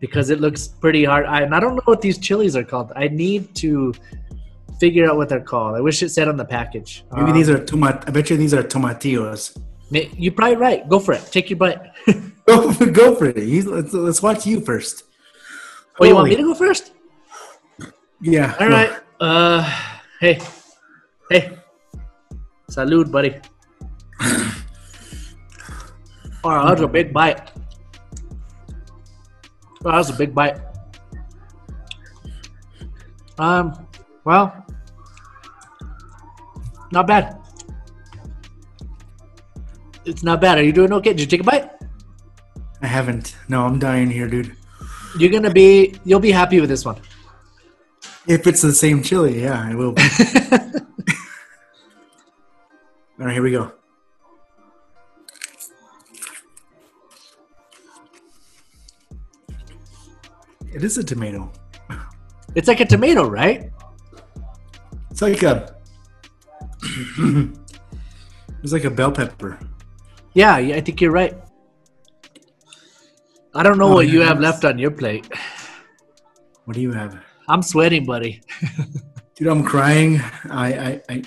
[0.00, 1.26] because it looks pretty hard.
[1.26, 2.90] I, and I don't know what these chilies are called.
[2.96, 3.94] I need to
[4.80, 5.76] figure out what they're called.
[5.76, 7.04] I wish it said on the package.
[7.14, 8.04] Maybe Um, these are tomat.
[8.08, 9.56] I bet you these are tomatillos.
[9.90, 10.88] You're probably right.
[10.88, 11.26] Go for it.
[11.30, 11.78] Take your bite.
[12.46, 13.38] Go, go for it.
[13.38, 15.02] You- Let's, let's watch you first.
[15.98, 16.92] Oh, you want me to go first?
[18.20, 18.54] Yeah.
[18.60, 18.90] All right.
[18.90, 19.00] right.
[19.18, 19.62] Uh,
[20.20, 20.38] hey,
[21.30, 21.56] hey,
[22.68, 23.34] salute, buddy.
[24.20, 24.52] oh,
[26.44, 27.50] that was a big bite.
[29.84, 30.60] Oh, that was a big bite.
[33.38, 33.88] Um,
[34.24, 34.64] well,
[36.92, 37.38] not bad.
[40.06, 40.58] It's not bad.
[40.58, 41.10] Are you doing okay?
[41.10, 41.68] Did you take a bite?
[42.80, 43.34] I haven't.
[43.48, 44.56] No, I'm dying here, dude.
[45.18, 45.96] You're gonna be.
[46.04, 47.00] You'll be happy with this one.
[48.28, 50.02] If it's the same chili, yeah, I will be.
[53.18, 53.72] All right, here we go.
[60.72, 61.50] It is a tomato.
[62.54, 63.72] it's like a tomato, right?
[65.10, 65.74] It's like a.
[68.62, 69.58] it's like a bell pepper.
[70.36, 71.32] Yeah, I think you're right.
[73.54, 75.26] I don't know Oh, what you have left on your plate.
[76.66, 77.16] What do you have,
[77.48, 78.42] I'm sweating, buddy.
[79.36, 79.48] dude?
[79.48, 80.20] I'm crying.
[80.50, 81.22] I, I, I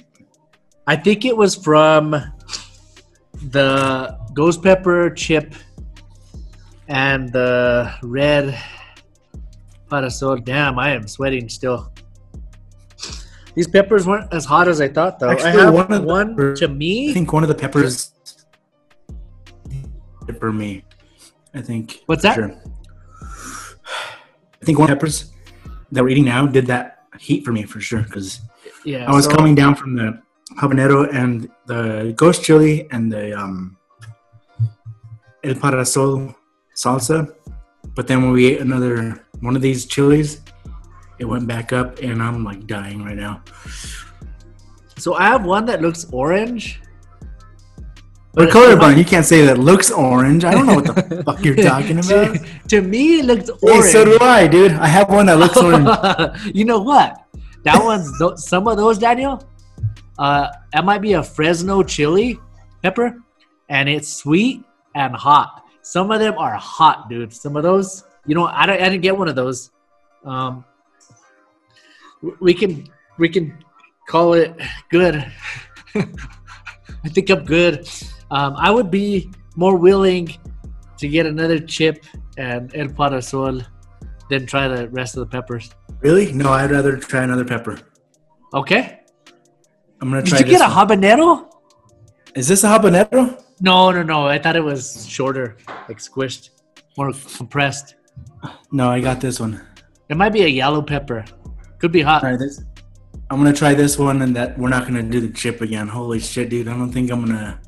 [0.85, 2.11] I think it was from
[3.49, 5.53] the ghost pepper chip
[6.87, 8.57] and the red
[9.89, 10.37] parasol.
[10.37, 11.91] Damn, I am sweating still.
[13.55, 15.29] These peppers weren't as hot as I thought, though.
[15.29, 17.13] I Actually, have one the one peppers- to I me.
[17.13, 18.11] think one of the peppers
[20.37, 20.83] for me.
[21.53, 22.03] I think.
[22.05, 22.35] What's that?
[22.35, 22.51] Sure.
[24.61, 25.31] I think one peppers
[25.91, 28.41] that we're eating now did that heat for me for sure because
[28.85, 30.21] Yeah, I was so- coming down from the
[30.59, 33.77] habanero and the ghost chili and the um,
[35.43, 36.35] el parasol
[36.75, 37.33] salsa,
[37.95, 40.41] but then when we ate another one of these chilies,
[41.19, 43.41] it went back up and I'm like dying right now.
[44.97, 46.81] So I have one that looks orange.
[48.33, 50.43] But it's- colorblind, you can't say that looks orange.
[50.45, 52.35] I don't know what the fuck you're talking about.
[52.35, 53.85] to, to me, it looks Hey, orange.
[53.91, 54.73] so do I, dude.
[54.73, 55.89] I have one that looks orange.
[56.55, 57.25] you know what?
[57.63, 59.43] That one's tho- some of those, Daniel.
[60.17, 62.39] Uh, that might be a Fresno chili
[62.83, 63.17] pepper,
[63.67, 64.63] and it's sweet
[64.95, 65.63] and hot.
[65.81, 67.33] Some of them are hot, dude.
[67.33, 69.71] Some of those, you know, I, don't, I didn't get one of those.
[70.23, 70.63] Um,
[72.41, 72.85] we can
[73.17, 73.57] we can
[74.07, 74.53] call it
[74.89, 75.25] good.
[75.95, 77.89] I think I'm good.
[78.31, 80.29] Um, I would be more willing
[80.97, 82.05] to get another chip
[82.37, 83.61] and El Parasol
[84.29, 85.71] than try the rest of the peppers.
[86.01, 86.31] Really?
[86.31, 87.79] No, I'd rather try another pepper.
[88.53, 89.01] Okay.
[90.01, 90.37] I'm gonna try.
[90.37, 90.87] Did you this get a one.
[90.87, 91.51] habanero?
[92.35, 93.43] Is this a habanero?
[93.61, 94.27] No, no, no.
[94.27, 95.57] I thought it was shorter,
[95.87, 96.51] like squished,
[96.97, 97.95] more compressed.
[98.71, 99.61] No, I got this one.
[100.07, 101.25] It might be a yellow pepper.
[101.79, 102.21] Could be hot.
[102.21, 102.63] Try this.
[103.29, 105.87] I'm gonna try this one, and that we're not gonna do the chip again.
[105.87, 106.67] Holy shit, dude!
[106.67, 107.59] I don't think I'm gonna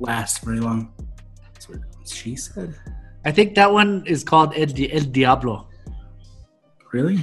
[0.00, 0.92] last very long.
[1.52, 2.74] That's what she said.
[3.24, 5.68] I think that one is called El, Di- El Diablo.
[6.92, 7.18] Really?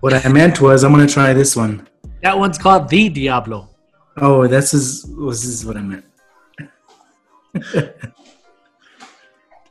[0.00, 1.88] What I meant was, I'm gonna try this one.
[2.22, 3.68] That one's called the Diablo.
[4.18, 6.04] Oh, this is this is what I meant.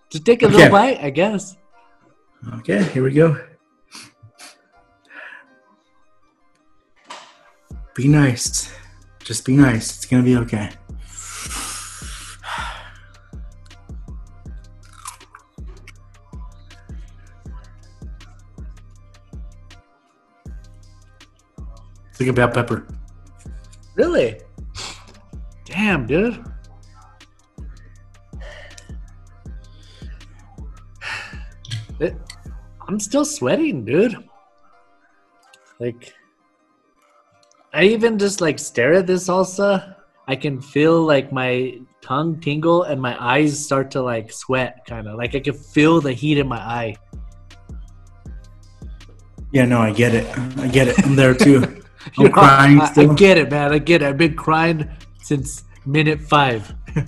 [0.09, 0.55] Just take a Okay.
[0.55, 1.55] little bite, I guess.
[2.59, 3.39] Okay, here we go.
[7.95, 8.71] Be nice.
[9.23, 9.95] Just be nice.
[9.97, 10.69] It's gonna be okay.
[22.23, 22.87] It's like a bell pepper.
[23.95, 24.39] Really?
[25.65, 26.41] Damn, dude.
[31.99, 32.15] It,
[32.87, 34.15] I'm still sweating, dude.
[35.79, 36.13] Like,
[37.73, 39.95] I even just like stare at this salsa.
[40.25, 45.09] I can feel like my tongue tingle and my eyes start to like sweat, kind
[45.09, 46.95] of like I can feel the heat in my eye.
[49.51, 50.25] Yeah, no, I get it.
[50.57, 51.05] I get it.
[51.05, 51.79] I'm there too.
[52.17, 53.73] I'm know, crying I, I get it, man.
[53.73, 54.07] I get it.
[54.07, 54.89] I've been crying
[55.21, 56.73] since minute five.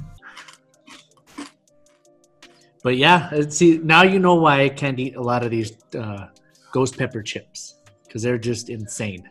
[2.83, 5.73] but yeah, uh, see, now you know why I can't eat a lot of these
[5.95, 6.27] uh,
[6.71, 7.75] ghost pepper chips
[8.05, 9.29] because they're just insane.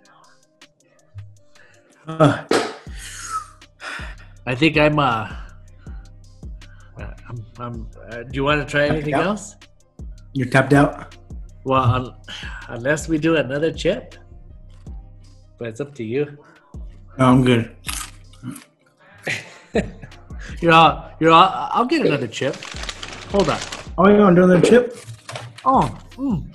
[2.07, 2.45] Uh,
[4.47, 4.99] I think I'm.
[4.99, 5.35] Uh,
[6.99, 7.47] uh, I'm.
[7.59, 9.57] I'm uh, do you want to try anything else?
[10.35, 11.17] you're tapped out.
[11.65, 12.15] Well, un-
[12.69, 14.17] unless we do another chip,
[15.59, 16.39] but it's up to you.
[17.19, 17.75] No, I'm good.
[20.61, 21.11] You're all.
[21.21, 21.69] You're all.
[21.73, 22.57] I'll get another chip.
[23.31, 23.59] Hold on.
[23.97, 24.97] Oh, you want another chip?
[25.65, 26.53] Oh, mm,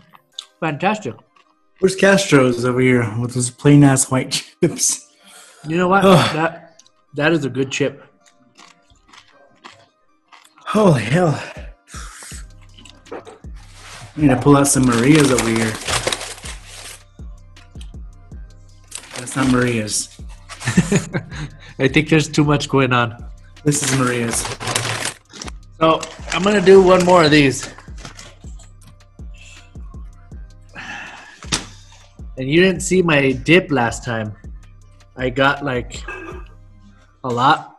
[0.60, 1.16] fantastic.
[1.80, 4.32] Where's Castro's over here with those plain ass white
[4.62, 5.08] chips?
[5.68, 6.04] You know what?
[6.34, 6.82] That
[7.16, 8.04] that is a good chip.
[10.66, 11.42] Holy hell.
[13.12, 13.22] I
[14.16, 15.74] need to pull out some Maria's over here.
[19.36, 20.20] Not Maria's.
[21.80, 23.26] I think there's too much going on.
[23.64, 24.42] This is Maria's.
[25.80, 26.02] So
[26.32, 27.70] I'm gonna do one more of these.
[32.38, 34.34] And you didn't see my dip last time.
[35.18, 36.02] I got like
[37.24, 37.78] a lot.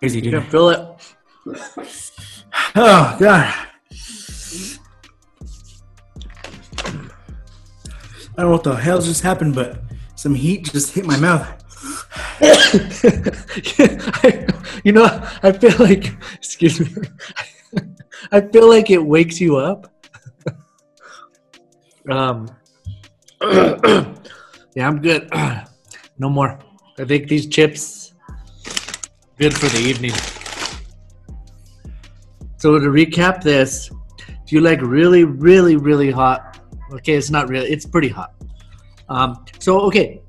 [0.00, 0.50] Crazy, You can dude.
[0.50, 0.80] feel it.
[2.76, 3.54] Oh god.
[8.36, 9.80] I don't know what the hell just happened, but
[10.14, 11.48] some heat just hit my mouth.
[14.84, 15.06] you know,
[15.42, 17.02] I feel like, excuse me,
[18.30, 19.90] I feel like it wakes you up.
[22.10, 22.46] um,
[23.42, 25.30] yeah, I'm good.
[26.18, 26.58] no more.
[26.98, 28.12] I think these chips
[29.38, 30.12] good for the evening.
[32.58, 33.90] So to recap this,
[34.44, 36.55] if you like really, really, really hot,
[36.92, 37.62] okay, it's not real.
[37.62, 38.34] it's pretty hot.
[39.08, 40.22] Um, so okay,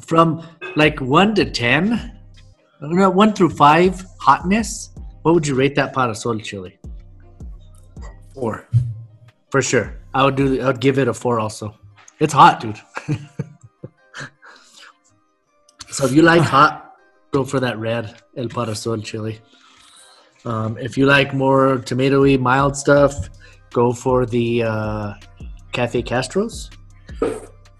[0.00, 0.46] from
[0.76, 2.18] like one to ten,
[2.80, 4.90] no, one through five hotness,
[5.22, 6.78] what would you rate that Parasol chili?
[8.34, 8.68] Four.
[9.50, 10.60] For sure, I would do.
[10.60, 11.38] I would give it a four.
[11.38, 11.76] Also,
[12.18, 12.80] it's hot, dude.
[15.88, 16.96] so if you like hot,
[17.30, 19.40] go for that red El Parasol chili.
[20.44, 23.30] Um, if you like more tomatoey, mild stuff,
[23.72, 25.14] go for the uh,
[25.74, 26.70] Cafe Castros.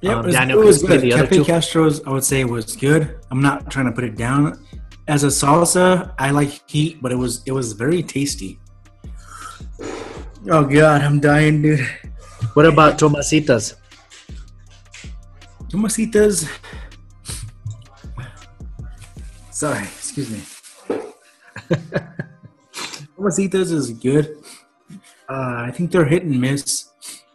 [0.03, 1.01] Yeah, Um, it was, Daniel, it was good.
[1.01, 1.45] see the other Cafe two?
[1.45, 3.17] Castro's, I would say, was good.
[3.31, 4.63] I'm not trying to put it down.
[5.09, 8.59] As a salsa, I like heat, but it was it was very tasty.
[10.51, 11.87] Oh god, I'm dying, dude.
[12.55, 13.75] What about Tomasitas?
[15.71, 16.49] Tomasitas.
[19.51, 20.41] Sorry, excuse me.
[23.17, 24.37] Tomasitas is good.
[25.29, 26.91] Uh, I think they're hit and miss.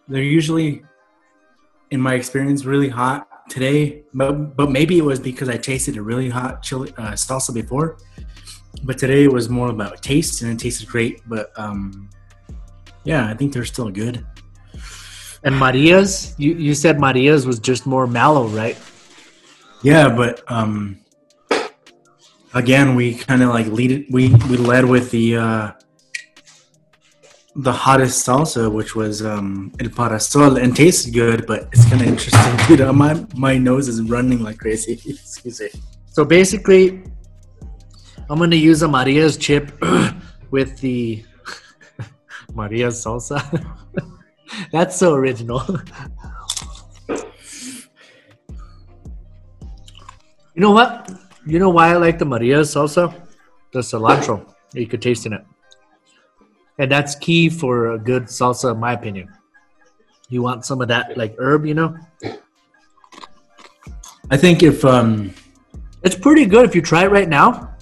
[0.09, 0.83] They're usually,
[1.91, 4.03] in my experience, really hot today.
[4.13, 7.97] But but maybe it was because I tasted a really hot chili uh, salsa before.
[8.83, 11.21] But today it was more about taste, and it tasted great.
[11.27, 12.09] But um,
[13.03, 14.25] yeah, I think they're still good.
[15.43, 16.35] And Maria's?
[16.37, 18.77] You you said Maria's was just more mallow, right?
[19.83, 20.99] Yeah, but um,
[22.53, 24.11] again, we kind of like lead it.
[24.11, 25.71] We we led with the uh,
[27.55, 31.45] the hottest salsa, which was um, el parasol, and tasted good.
[31.47, 32.95] But it's kind of interesting, dude.
[32.95, 34.93] My my nose is running like crazy.
[35.05, 35.69] Excuse me.
[36.07, 37.03] So basically,
[38.29, 39.71] I'm gonna use a Maria's chip
[40.51, 41.23] with the
[42.53, 43.39] Maria's salsa.
[44.71, 45.63] That's so original.
[50.53, 51.11] you know what?
[51.45, 53.13] You know why I like the Maria's salsa?
[53.71, 55.43] The cilantro you could taste in it,
[56.79, 59.27] and that's key for a good salsa, in my opinion.
[60.29, 61.97] You want some of that like herb, you know?
[64.31, 65.33] I think if um,
[66.03, 67.75] It's pretty good if you try it right now.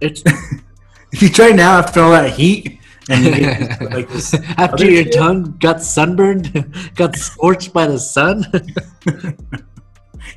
[0.00, 0.22] It's
[1.12, 2.78] if you try now after all that heat
[3.08, 6.66] and you get this, like this After your shit- tongue got sunburned,
[6.96, 8.44] got scorched by the sun.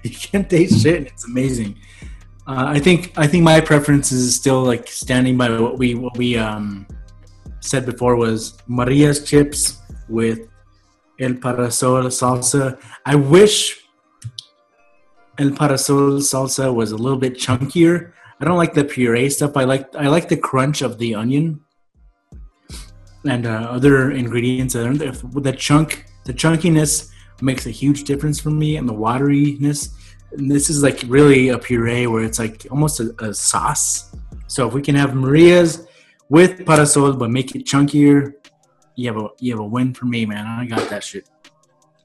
[0.04, 0.96] you can't taste shit.
[0.98, 1.78] and It's amazing.
[2.46, 6.16] Uh, I think I think my preference is still like standing by what we what
[6.18, 6.88] we um,
[7.68, 10.48] said before was Maria's chips with
[11.20, 12.80] El Parasol salsa.
[13.06, 13.84] I wish
[15.38, 18.14] El Parasol salsa was a little bit chunkier.
[18.40, 19.58] I don't like the puree stuff.
[19.58, 21.62] I like I like the crunch of the onion
[23.26, 24.74] and uh, other ingredients.
[24.74, 27.10] The chunk, the chunkiness
[27.42, 29.90] makes a huge difference for me, and the wateriness.
[30.34, 34.16] And this is like really a puree where it's like almost a, a sauce.
[34.48, 35.87] So if we can have Maria's
[36.30, 38.34] with parasol but make it chunkier,
[38.96, 40.46] you have a you have a win for me, man.
[40.46, 41.30] I got that shit.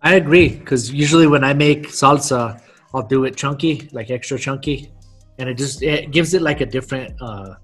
[0.03, 2.61] I agree because usually when I make salsa,
[2.95, 4.93] I'll do it chunky, like extra chunky,
[5.39, 7.55] and it just it gives it like a different uh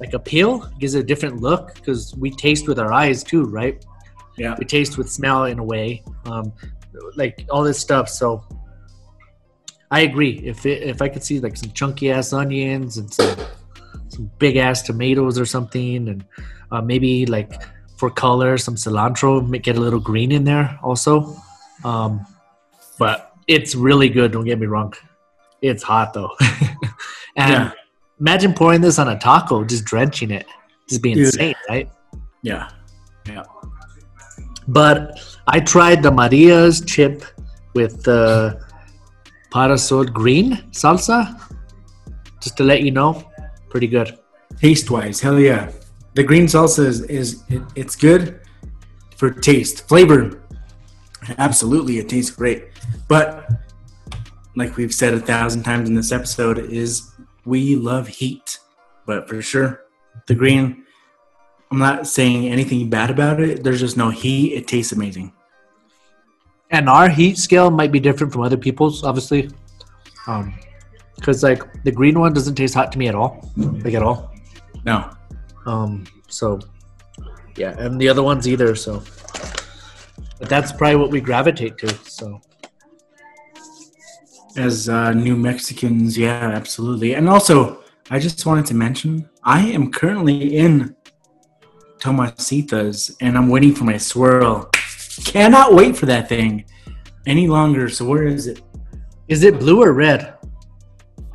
[0.00, 3.84] like appeal, gives it a different look because we taste with our eyes too, right?
[4.36, 4.54] Yeah.
[4.58, 6.52] We taste with smell in a way, um,
[7.16, 8.08] like all this stuff.
[8.08, 8.44] So
[9.90, 10.40] I agree.
[10.44, 13.46] If it, if I could see like some chunky ass onions and some some
[14.38, 16.24] big ass tomatoes or something, and
[16.70, 17.52] uh, maybe like
[17.96, 21.34] for color some cilantro, make get a little green in there also.
[21.84, 22.26] Um,
[22.98, 24.32] but it's really good.
[24.32, 24.92] Don't get me wrong.
[25.62, 26.30] It's hot though,
[27.36, 27.72] and Yeah.
[28.20, 30.46] imagine pouring this on a taco, just drenching it,
[30.88, 31.26] just be Dude.
[31.26, 31.88] insane, right?
[32.42, 32.68] Yeah,
[33.26, 33.42] yeah.
[34.68, 37.24] But I tried the Maria's chip
[37.74, 38.60] with the
[39.50, 41.40] parasol green salsa.
[42.40, 43.27] Just to let you know,
[43.68, 44.18] pretty good.
[44.60, 45.70] Taste wise, hell yeah.
[46.14, 48.40] The green salsa is, is it, it's good
[49.16, 49.86] for taste.
[49.88, 50.42] Flavor,
[51.38, 52.68] absolutely, it tastes great.
[53.08, 53.48] But
[54.56, 57.12] like we've said a thousand times in this episode, is
[57.44, 58.58] we love heat.
[59.06, 59.84] But for sure,
[60.26, 60.84] the green.
[61.70, 63.62] I'm not saying anything bad about it.
[63.62, 64.54] There's just no heat.
[64.54, 65.32] It tastes amazing.
[66.70, 69.50] And our heat scale might be different from other people's, obviously.
[70.26, 70.54] Um,
[71.18, 74.32] because like the green one doesn't taste hot to me at all, like at all.
[74.84, 75.10] No,
[75.66, 76.60] Um, so
[77.56, 78.74] yeah, and the other ones either.
[78.74, 79.02] So,
[80.38, 81.88] but that's probably what we gravitate to.
[82.04, 82.40] So,
[84.56, 87.14] As uh, New Mexicans, yeah, absolutely.
[87.14, 90.94] And also, I just wanted to mention I am currently in
[91.98, 94.70] Tomasitas and I'm waiting for my swirl.
[95.24, 96.64] Cannot wait for that thing
[97.26, 97.88] any longer.
[97.88, 98.62] So where is it?
[99.28, 100.34] is it blue or red?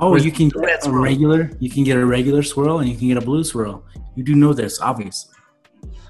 [0.04, 1.52] Oh, you can get a regular.
[1.60, 3.84] You can get a regular swirl and you can get a blue swirl.
[4.16, 5.34] You do know this, obviously.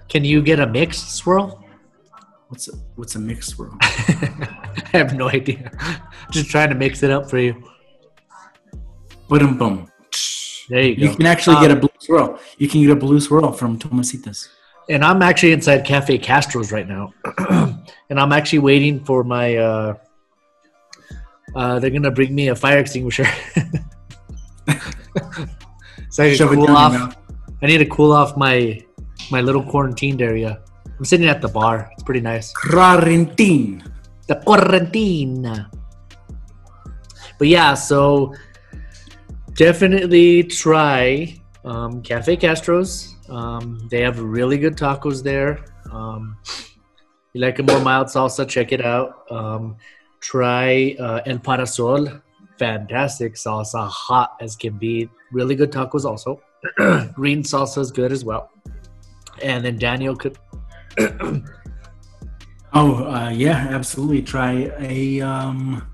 [0.10, 1.64] Can you get a mixed swirl?
[2.50, 3.76] What's a, what's a mixed swirl?
[3.82, 5.72] I have no idea.
[6.32, 7.54] Just trying to mix it up for you.
[9.28, 9.90] Boom, boom.
[10.70, 11.04] There you go.
[11.04, 12.40] You can actually get a Um, blue swirl.
[12.58, 14.48] You can get a blue swirl from Tomasitas.
[14.90, 17.14] and I'm actually inside Cafe Castro's right now,
[18.10, 19.56] and I'm actually waiting for my.
[19.58, 19.96] Uh,
[21.56, 23.26] uh, they're gonna bring me a fire extinguisher.
[26.10, 27.18] so I cool off.
[27.62, 28.82] I need to cool off my
[29.32, 30.62] my little quarantined area.
[30.98, 31.90] I'm sitting at the bar.
[31.94, 32.52] It's pretty nice.
[32.54, 33.84] Quarantine.
[34.28, 35.68] The quarantine.
[37.40, 38.34] But yeah, so
[39.54, 43.16] definitely try um, Cafe Castro's.
[43.30, 45.66] Um, they have really good tacos there.
[45.92, 46.38] Um,
[47.34, 49.26] you like a more mild salsa, check it out.
[50.24, 52.08] Try uh, El Parasol.
[52.58, 55.10] Fantastic salsa, hot as can be.
[55.32, 56.42] Really good tacos also.
[57.14, 58.50] Green salsa is good as well.
[59.42, 60.38] And then Daniel could.
[62.76, 64.24] Oh, uh, yeah, absolutely.
[64.24, 65.88] Try a um,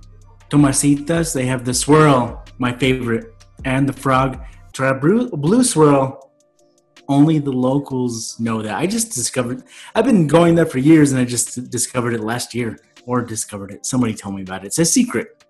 [0.50, 1.34] Tomasitas.
[1.34, 3.34] They have the swirl, my favorite,
[3.66, 4.40] and the frog.
[4.72, 6.32] Try blue, blue swirl.
[7.10, 8.78] Only the locals know that.
[8.78, 9.64] I just discovered.
[9.94, 13.72] I've been going there for years, and I just discovered it last year, or discovered
[13.72, 13.86] it.
[13.86, 14.68] Somebody told me about it.
[14.68, 15.44] It's a secret.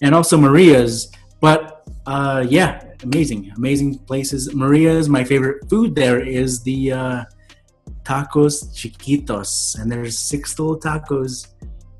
[0.00, 1.12] And also Maria's.
[1.40, 4.54] But uh, yeah, amazing, amazing places.
[4.54, 5.08] Maria's.
[5.08, 6.92] My favorite food there is the.
[6.92, 7.24] Uh,
[8.04, 11.46] tacos chiquitos and there's six little tacos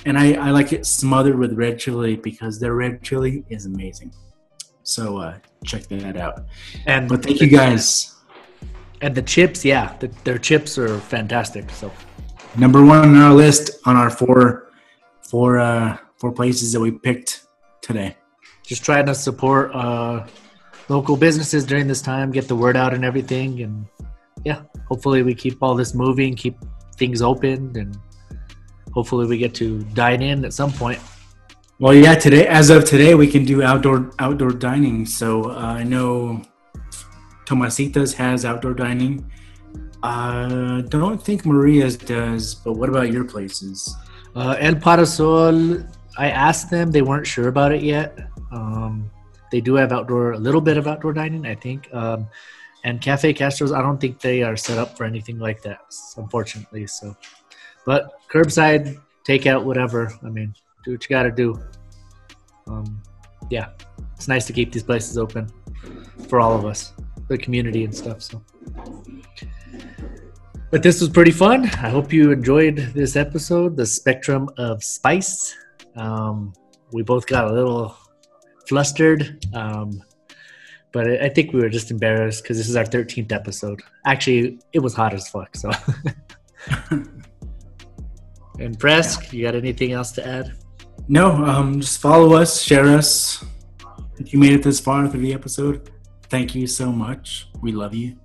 [0.05, 4.12] and I, I like it smothered with red chili because their red chili is amazing
[4.82, 6.46] so uh check that out
[6.86, 8.12] And but thank you guys
[9.03, 11.68] And the chips, yeah, the, their chips are fantastic.
[11.70, 11.90] So
[12.57, 14.70] number one on our list on our four
[15.33, 17.47] four uh four places that we picked
[17.80, 18.14] today.
[18.62, 20.26] Just trying to support uh,
[20.89, 23.87] local businesses during this time, get the word out and everything, and
[24.45, 26.57] yeah, hopefully we keep all this moving, keep
[26.97, 27.99] things open, and
[28.93, 31.01] hopefully we get to dine in at some point.
[31.80, 35.07] well yeah today as of today we can do outdoor outdoor dining.
[35.07, 36.43] So uh, i know
[37.47, 39.14] tomasitas has outdoor dining.
[40.03, 43.78] Uh don't think maria's does but what about your places
[44.35, 45.83] Uh, El Parasol,
[46.16, 48.18] I asked them, they weren't sure about it yet.
[48.51, 49.11] Um,
[49.51, 51.93] they do have outdoor, a little bit of outdoor dining, I think.
[51.93, 52.26] Um,
[52.85, 55.80] and Cafe Castro's, I don't think they are set up for anything like that,
[56.16, 56.87] unfortunately.
[56.87, 57.16] So,
[57.87, 60.12] but curbside, takeout, whatever.
[60.22, 60.55] I mean,
[60.85, 61.61] do what you got to do.
[62.66, 63.03] Um,
[63.51, 63.68] yeah,
[64.16, 65.49] it's nice to keep these places open
[66.28, 66.93] for all of us,
[67.28, 68.22] the community and stuff.
[68.22, 68.43] So.
[70.73, 71.66] But this was pretty fun.
[71.66, 75.55] I hope you enjoyed this episode, the spectrum of spice.
[75.97, 76.55] Um,
[76.93, 77.95] we both got a little
[78.66, 80.03] flustered, um,
[80.91, 83.83] but I think we were just embarrassed because this is our 13th episode.
[84.07, 85.55] Actually, it was hot as fuck.
[85.55, 85.70] So,
[86.91, 90.55] and Presk, you got anything else to add?
[91.07, 93.45] No, um, just follow us, share us.
[94.18, 95.91] If you made it this far through the episode,
[96.31, 97.51] thank you so much.
[97.61, 98.22] We love you.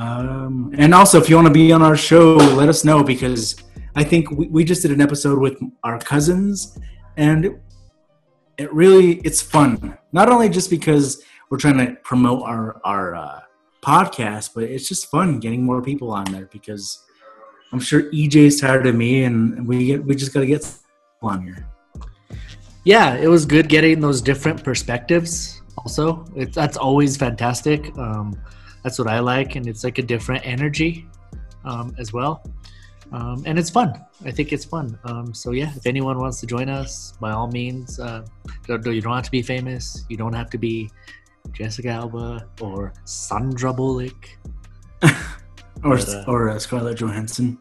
[0.00, 3.56] Um, and also, if you want to be on our show, let us know because
[3.94, 6.78] I think we, we just did an episode with our cousins,
[7.18, 7.60] and
[8.56, 9.98] it, really it's fun.
[10.12, 13.40] Not only just because we're trying to promote our our uh,
[13.82, 17.04] podcast, but it's just fun getting more people on there because
[17.70, 20.64] I'm sure EJ's tired of me, and we get we just got to get
[21.20, 21.68] on here.
[22.84, 28.34] yeah it was good getting those different perspectives also it, that's always fantastic um,
[28.82, 31.06] that's what i like and it's like a different energy
[31.64, 32.42] um, as well.
[33.12, 33.92] Um, and it's fun.
[34.24, 34.98] I think it's fun.
[35.04, 38.24] Um, so yeah if anyone wants to join us by all means uh,
[38.66, 40.04] don't- you don't have to be famous.
[40.08, 40.88] You don't have to be
[41.52, 44.28] jessica alba or sandra bullock.
[45.82, 47.56] Or But, uh, or uh, Scarlett Johansson.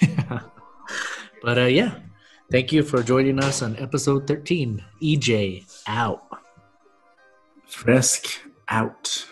[1.42, 1.98] but uh, yeah.
[2.52, 6.22] Thank you for joining us on episode 13 ej out.
[7.66, 8.38] Fresk
[8.68, 9.26] out.